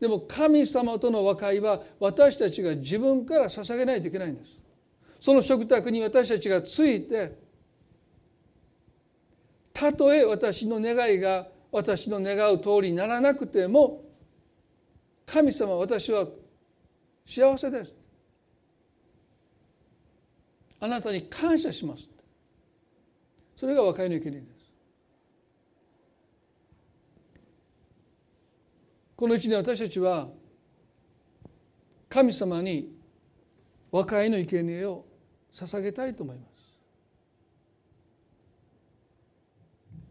[0.00, 4.58] でも神様との和解は私たちが自分から捧げないといけないんです。
[5.20, 7.38] その食卓に私たちがついて
[9.72, 14.04] たとえ私の願いが私の願う通りにならなくても
[15.24, 16.26] 神様私は
[17.24, 17.94] 幸せです。
[20.78, 22.10] あなたに感謝します。
[23.56, 24.52] それが和解の生贄です。
[29.16, 30.28] この一年私たちは
[32.08, 32.92] 神様に
[33.90, 35.06] 和解の生贄を
[35.52, 36.52] 捧げたいと思います。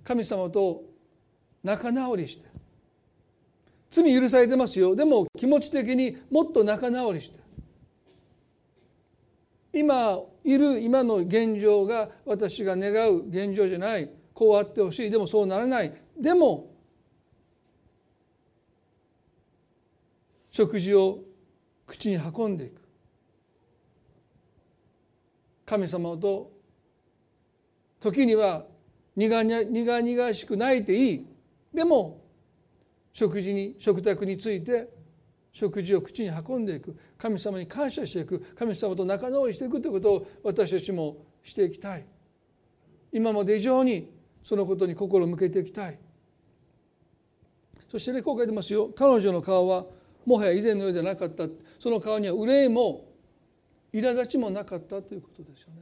[0.04, 0.91] 神様と
[1.64, 2.46] 仲直りして。
[3.92, 4.96] 罪許されてますよ。
[4.96, 7.40] でも気持ち的にもっと仲直りして。
[9.74, 14.10] 今いる今の現状が私が願う現状じゃない。
[14.34, 15.12] こうあってほしい。
[15.12, 15.94] でもそうならない。
[16.18, 16.72] でも
[20.50, 21.20] 食事を
[21.86, 22.82] 口に運んでいく。
[25.66, 26.52] 神様と
[28.00, 28.66] 時には
[29.16, 31.31] 苦々しく泣いていい。
[31.74, 32.22] でも
[33.14, 34.90] 食事に食卓について
[35.52, 36.98] 食事を口に運んでいく。
[37.18, 38.40] 神様に感謝していく。
[38.56, 42.06] 神様と仲直りしていくということを私たちもしていきたい。
[43.12, 44.10] 今まで以上に
[44.44, 46.00] そのことに心を向けていきたい。
[47.90, 48.90] そしてねこう書いてますよ。
[48.96, 49.86] 彼女の顔は
[50.26, 51.48] もはや以前のようではなかった。
[51.80, 53.10] その顔には憂いも
[53.94, 55.02] 苛立ちもなかった。
[55.02, 55.82] ということですよね。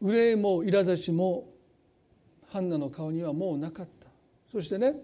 [0.00, 1.52] 憂いも苛立ちも
[2.48, 4.08] ハンナの顔にはもうなかった。
[4.50, 4.94] そしてね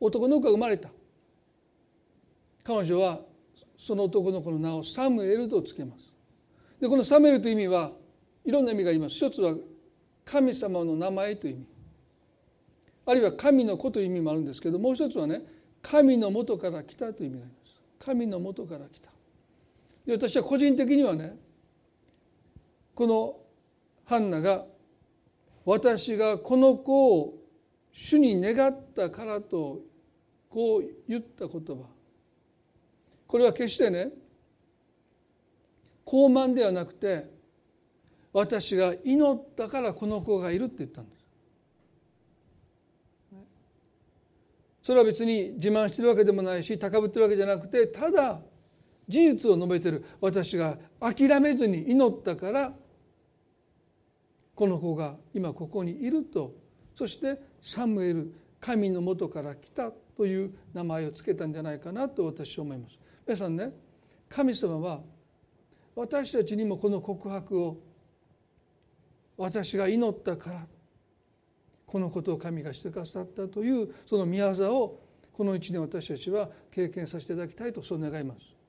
[0.00, 0.88] 男の子が生まれた。
[2.62, 3.20] 彼女は
[3.76, 6.12] その男の子の名をサムエルとつけます。
[6.80, 7.92] でこのサムエルという意味は
[8.44, 9.16] いろんな意味があります。
[9.16, 9.54] 一つは
[10.24, 11.66] 神様の名前という意味。
[13.06, 15.42] あるいは神の子という意味もあるんですけどもう一つはね
[15.82, 17.80] 神の元から来たという意味があります。
[17.98, 19.10] 神の元から来た。
[20.06, 21.36] で私は個人的にはね
[22.94, 23.36] この
[24.04, 24.64] ハンナが
[25.72, 27.38] 私がこの子を
[27.92, 29.78] 主に願ったからと
[30.48, 31.84] こう言った言葉
[33.28, 34.08] これは決してね
[36.04, 37.30] 傲慢ではなくて
[38.32, 41.20] 私が祈ったからこの子がいるって言ったんです。
[44.82, 48.40] それは別に自慢してるわけでもないし高ぶってるわけじゃなくてただ
[49.06, 52.72] 事実を述べてる私が諦めずに祈ったから
[54.60, 56.52] この子が今ここにいると
[56.94, 58.30] そしてサムエル
[58.60, 62.98] 神のもとから来たという名前を付けたんじゃないかなと私は思います。
[63.26, 63.72] 皆さんね
[64.28, 65.00] 神様は
[65.96, 67.78] 私たちにもこの告白を
[69.38, 70.66] 私が祈ったから
[71.86, 75.02] このことを神がしてくださったというその宮業を
[75.32, 78.59] この一年私たちは経験させていただきたいとそう願います。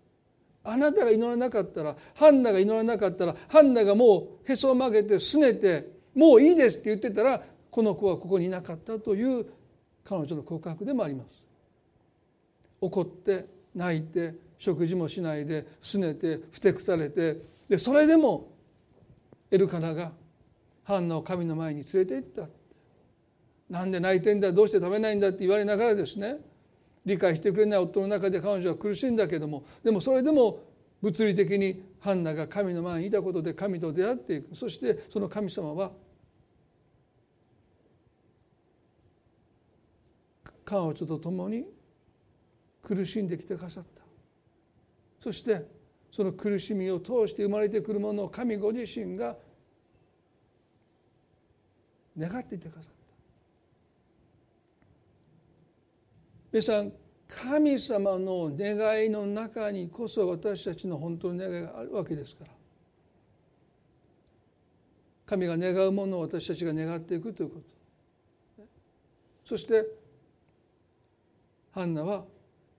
[0.64, 9.46] あなたが祈らなかったらハンナが祈らなかったらハンナがもうへそを曲げてすねてもういいですって言ってたらこの子はここにいなかったという
[10.04, 11.42] 彼女の告白でもあります。
[12.82, 13.46] 怒って
[13.76, 17.38] 泣いて食事もしないですねてふてくされて
[17.70, 18.52] でそれでも
[19.50, 20.12] エルカナが
[20.84, 22.48] ハンナを神の前に連れて行った
[23.70, 26.38] なんで泣いてんだどうして食べないんだって言われながらですね
[27.06, 30.60] 理解してくれない夫の中で彼女は苦しいんだけどもでもそれでも
[31.02, 34.56] 物理的にハンナが神の前にいたことで神と出会っていく。
[34.56, 35.92] そしてその神様は
[40.64, 41.66] 彼女と共に
[42.84, 44.04] 苦しんできてくださった。
[45.22, 45.66] そして
[46.12, 49.36] その苦しみを通して生まれてくるものを神ご自身が
[52.18, 53.01] 願っていてくださった。
[56.52, 56.92] 皆さん
[57.30, 62.52] 神様の願いの中にこそ私たちの本当の願いがあるわけですから。
[65.26, 67.62] 神が願うものを私たちが願っていくというこ
[68.58, 68.66] と。
[69.46, 69.86] そして
[71.72, 72.26] ハンナは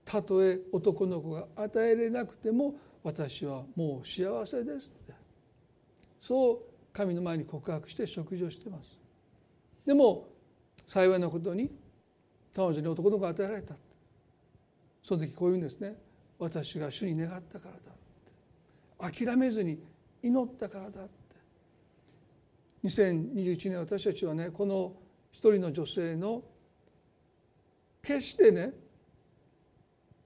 [0.05, 5.13] たとえ男の子が与えれなくても私はもう幸せですって。
[6.21, 6.59] そう
[6.93, 8.99] 神の前に告白して食事をしてます。
[9.83, 10.27] でも
[10.85, 11.71] 幸いなことに
[12.55, 13.75] 彼女に男の子が与えられた
[15.03, 15.95] その時こういうんですね。
[16.39, 19.23] 私が主に願ったからだって。
[19.25, 19.77] 諦めずに
[20.21, 21.11] 祈ったからだって。
[22.85, 24.93] 2021年私たちはねこの
[25.31, 26.41] 一人の女性の
[28.01, 28.71] 決してね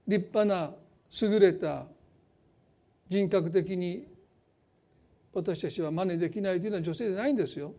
[0.06, 0.72] 立派な
[1.20, 1.86] 優れた
[3.08, 4.06] 人格的に
[5.32, 7.72] 私たちは真似できないというような女性じゃないんですよ。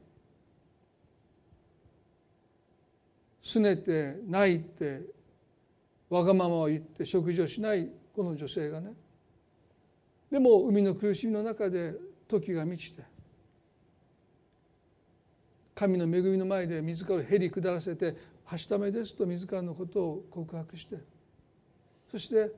[3.49, 5.01] すねて泣いて
[6.07, 8.91] わがままを言って食事をしないこの女性がね。
[10.29, 11.95] でも海の苦しみの中で
[12.27, 13.01] 時が満ちて
[15.73, 20.97] 神の恵みの前で自らをへり下らせて「はしためです」と自らのことを告白して
[22.11, 22.51] そして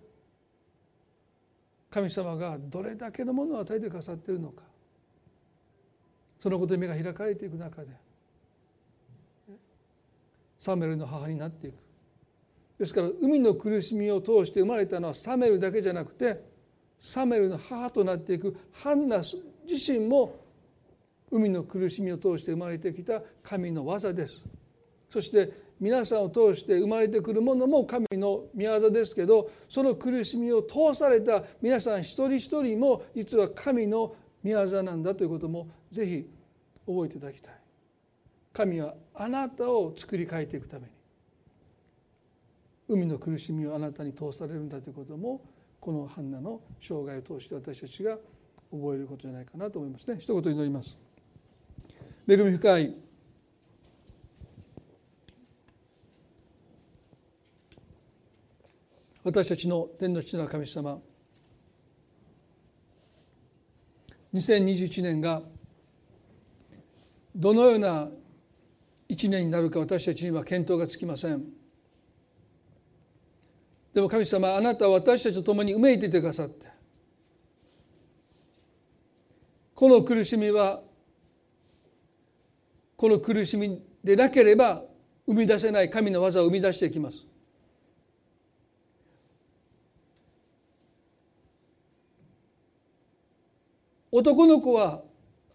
[1.90, 4.64] 神様がどれだけのものを与えてくださっているのか
[6.42, 8.11] そのことに目が開かれていく中で
[10.62, 11.76] サメルの母になっていく
[12.78, 16.40] ですから海の苦しみを通して生まれたのはサメルだけじゃなくて
[17.00, 20.40] サメルの母となっていくハンナ自身も
[21.32, 24.46] 海の苦しみを通して生まれてきた神の技です
[25.10, 36.30] そして皆さんを通して生まれてくるものも神の御業ですけどその苦しみを通された皆さん一人一人も実は神の御業なんだということもぜひ
[36.86, 37.61] 覚えていただきたい。
[38.54, 40.92] 神はあなたを作り変えていくために
[42.88, 45.42] 海の苦しみをあなたに通されるんだということも
[45.80, 48.18] このハンナの生涯を通して私たちが
[48.72, 50.18] 覚えることじゃないかなと思いますね。
[50.20, 50.98] 一言祈ります。
[52.28, 52.96] 恵み深い
[59.24, 61.00] 私たちの天の父な神様
[64.34, 65.42] 2021年が
[67.36, 68.08] どのような
[69.12, 71.44] 一年になるか私たちには見当がつきません。
[73.94, 76.70] でも神様あなたは私たちと共にうめいててくださって。
[79.76, 80.82] この苦しみは
[82.96, 84.82] この苦しみでなければ
[85.28, 87.28] 生み出せない神の技を生み出していきます。
[94.10, 95.02] 男の子は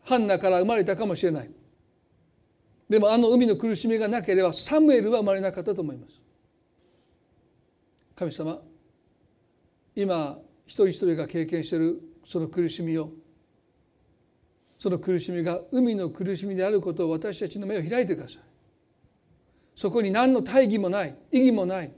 [0.05, 1.51] ハンナから生まれたかもしれない。
[2.89, 6.21] でもあの海の苦しみがなければサムエルは生まれなかったと思います。
[8.15, 8.63] 神様
[9.95, 13.11] 今一人一人が経験しているその苦しみを
[14.79, 18.43] その苦しみが海の苦しみであることを私たちの目を開いてください。
[19.75, 21.93] そこに何の大義もない意義もない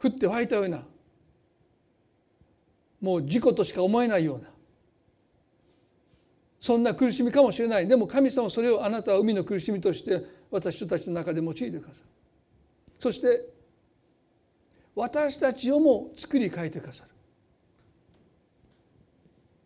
[0.00, 0.84] 降って湧いたような
[3.00, 4.48] もう事故としか思えないような
[6.66, 7.86] そんな苦しみかもしれない。
[7.86, 12.04] でも神様それをあなたは海の苦しみとして私たちの中で用いてください
[12.98, 13.46] そして
[14.96, 17.10] 私たちをも作り変えてくださる。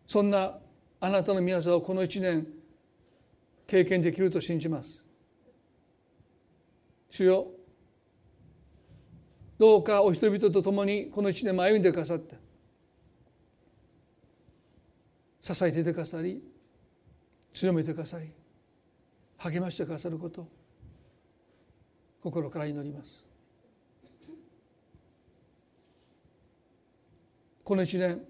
[0.05, 0.59] そんな
[0.99, 2.45] あなたの宮沢をこの一年
[3.65, 5.03] 経験できると信じます。
[7.09, 7.47] 主よ
[9.57, 12.35] どうかお人々と共にこの一年も歩んでくださって
[15.41, 16.50] 支えてくださり
[17.53, 18.31] 強めてくださり
[19.37, 20.47] 励ましてくださること
[22.21, 23.25] 心から祈ります。
[27.63, 28.21] この一年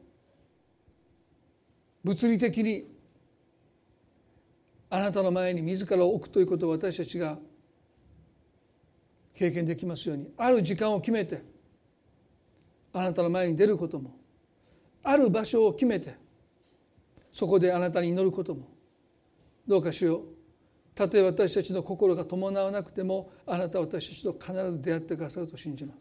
[2.04, 2.88] 物理的に
[4.90, 7.38] あなたの前に自らを置くということを私たちが
[9.34, 11.44] 経験できますようにある時間を決めて
[12.94, 14.16] あなたの前に出ることも
[15.04, 16.16] ある場所を決めて
[17.32, 18.68] そこであなたに祈ることも
[19.72, 20.22] どうかしよう。
[20.94, 25.98] たとえ私たちの心が伴わなくてもあなたは私たちと必ず出会ってくださると信じます。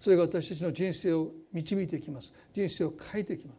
[0.00, 2.30] それが私たちの人生を導いていきます。
[2.52, 3.58] 人生を変えていきます。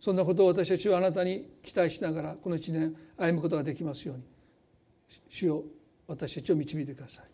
[0.00, 4.24] そんなことを私たちはあなたに期待しながらこの一年歩むことができますように
[5.28, 5.62] 主よ
[6.08, 7.26] 私たちを導いてください。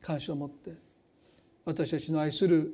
[0.00, 0.70] 感謝を持って
[1.64, 2.72] 私たちの愛する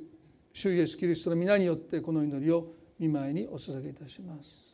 [0.53, 2.67] 主イエスキリストの皆によってこの祈りを
[2.99, 4.72] 見舞いにお捧げいたします。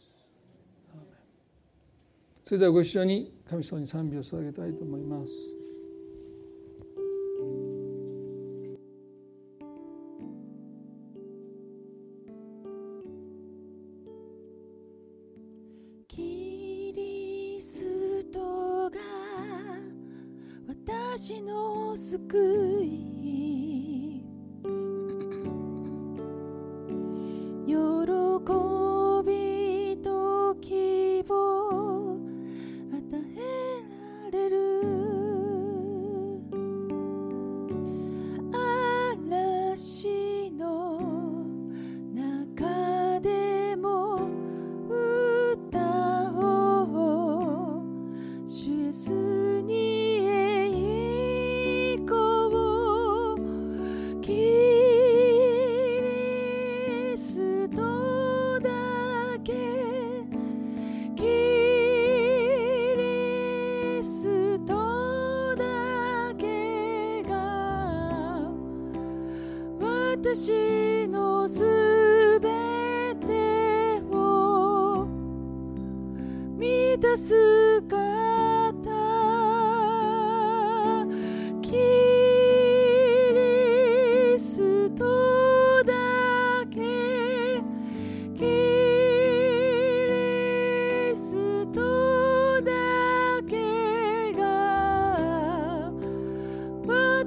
[2.49, 5.58] それではご一緒に神様に賛美を捧げたいと思います。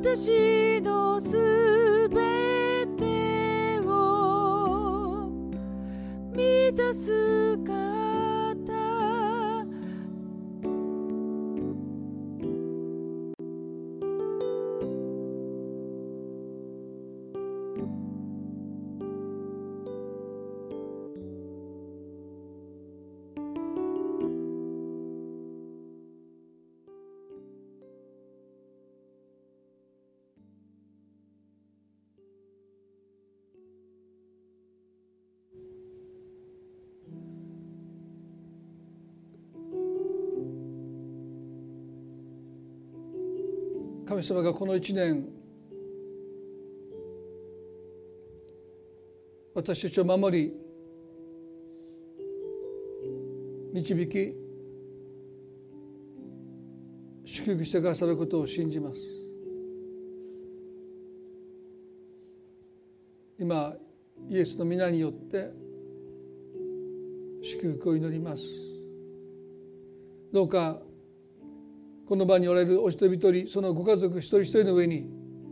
[0.04, 2.16] 私のすべ
[2.98, 5.30] てを
[6.34, 7.31] 満たす
[44.12, 45.26] 神様がこの一年
[49.54, 50.52] 私たちを守り
[53.72, 54.36] 導き
[57.24, 59.00] 祝福してくださることを信じます。
[63.38, 63.74] 今
[64.28, 65.50] イエスの皆によって
[67.42, 68.42] 祝福を祈ります。
[70.30, 70.82] どうか
[72.06, 75.08] この場におられるお一人一人そのご家族一人一人の上に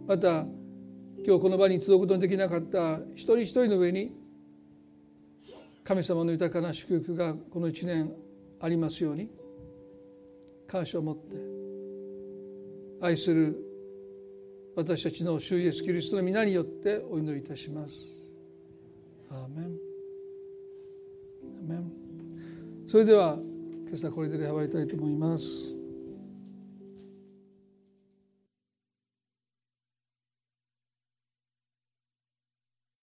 [0.07, 0.45] また
[1.25, 4.13] 今日この場に集うことのできなかった一人一人の上に
[5.85, 8.13] 神様の豊かな祝福がこの一年
[8.61, 9.29] ありますように
[10.67, 11.37] 感謝を持って
[13.03, 13.57] 愛する
[14.77, 18.25] 私たちの主イエスキリストの皆によってお祈りいたします。
[19.31, 19.79] アーメン
[21.59, 21.93] アメン
[22.87, 23.39] それでは
[23.89, 25.80] 今朝これで礼拝りたいと思います。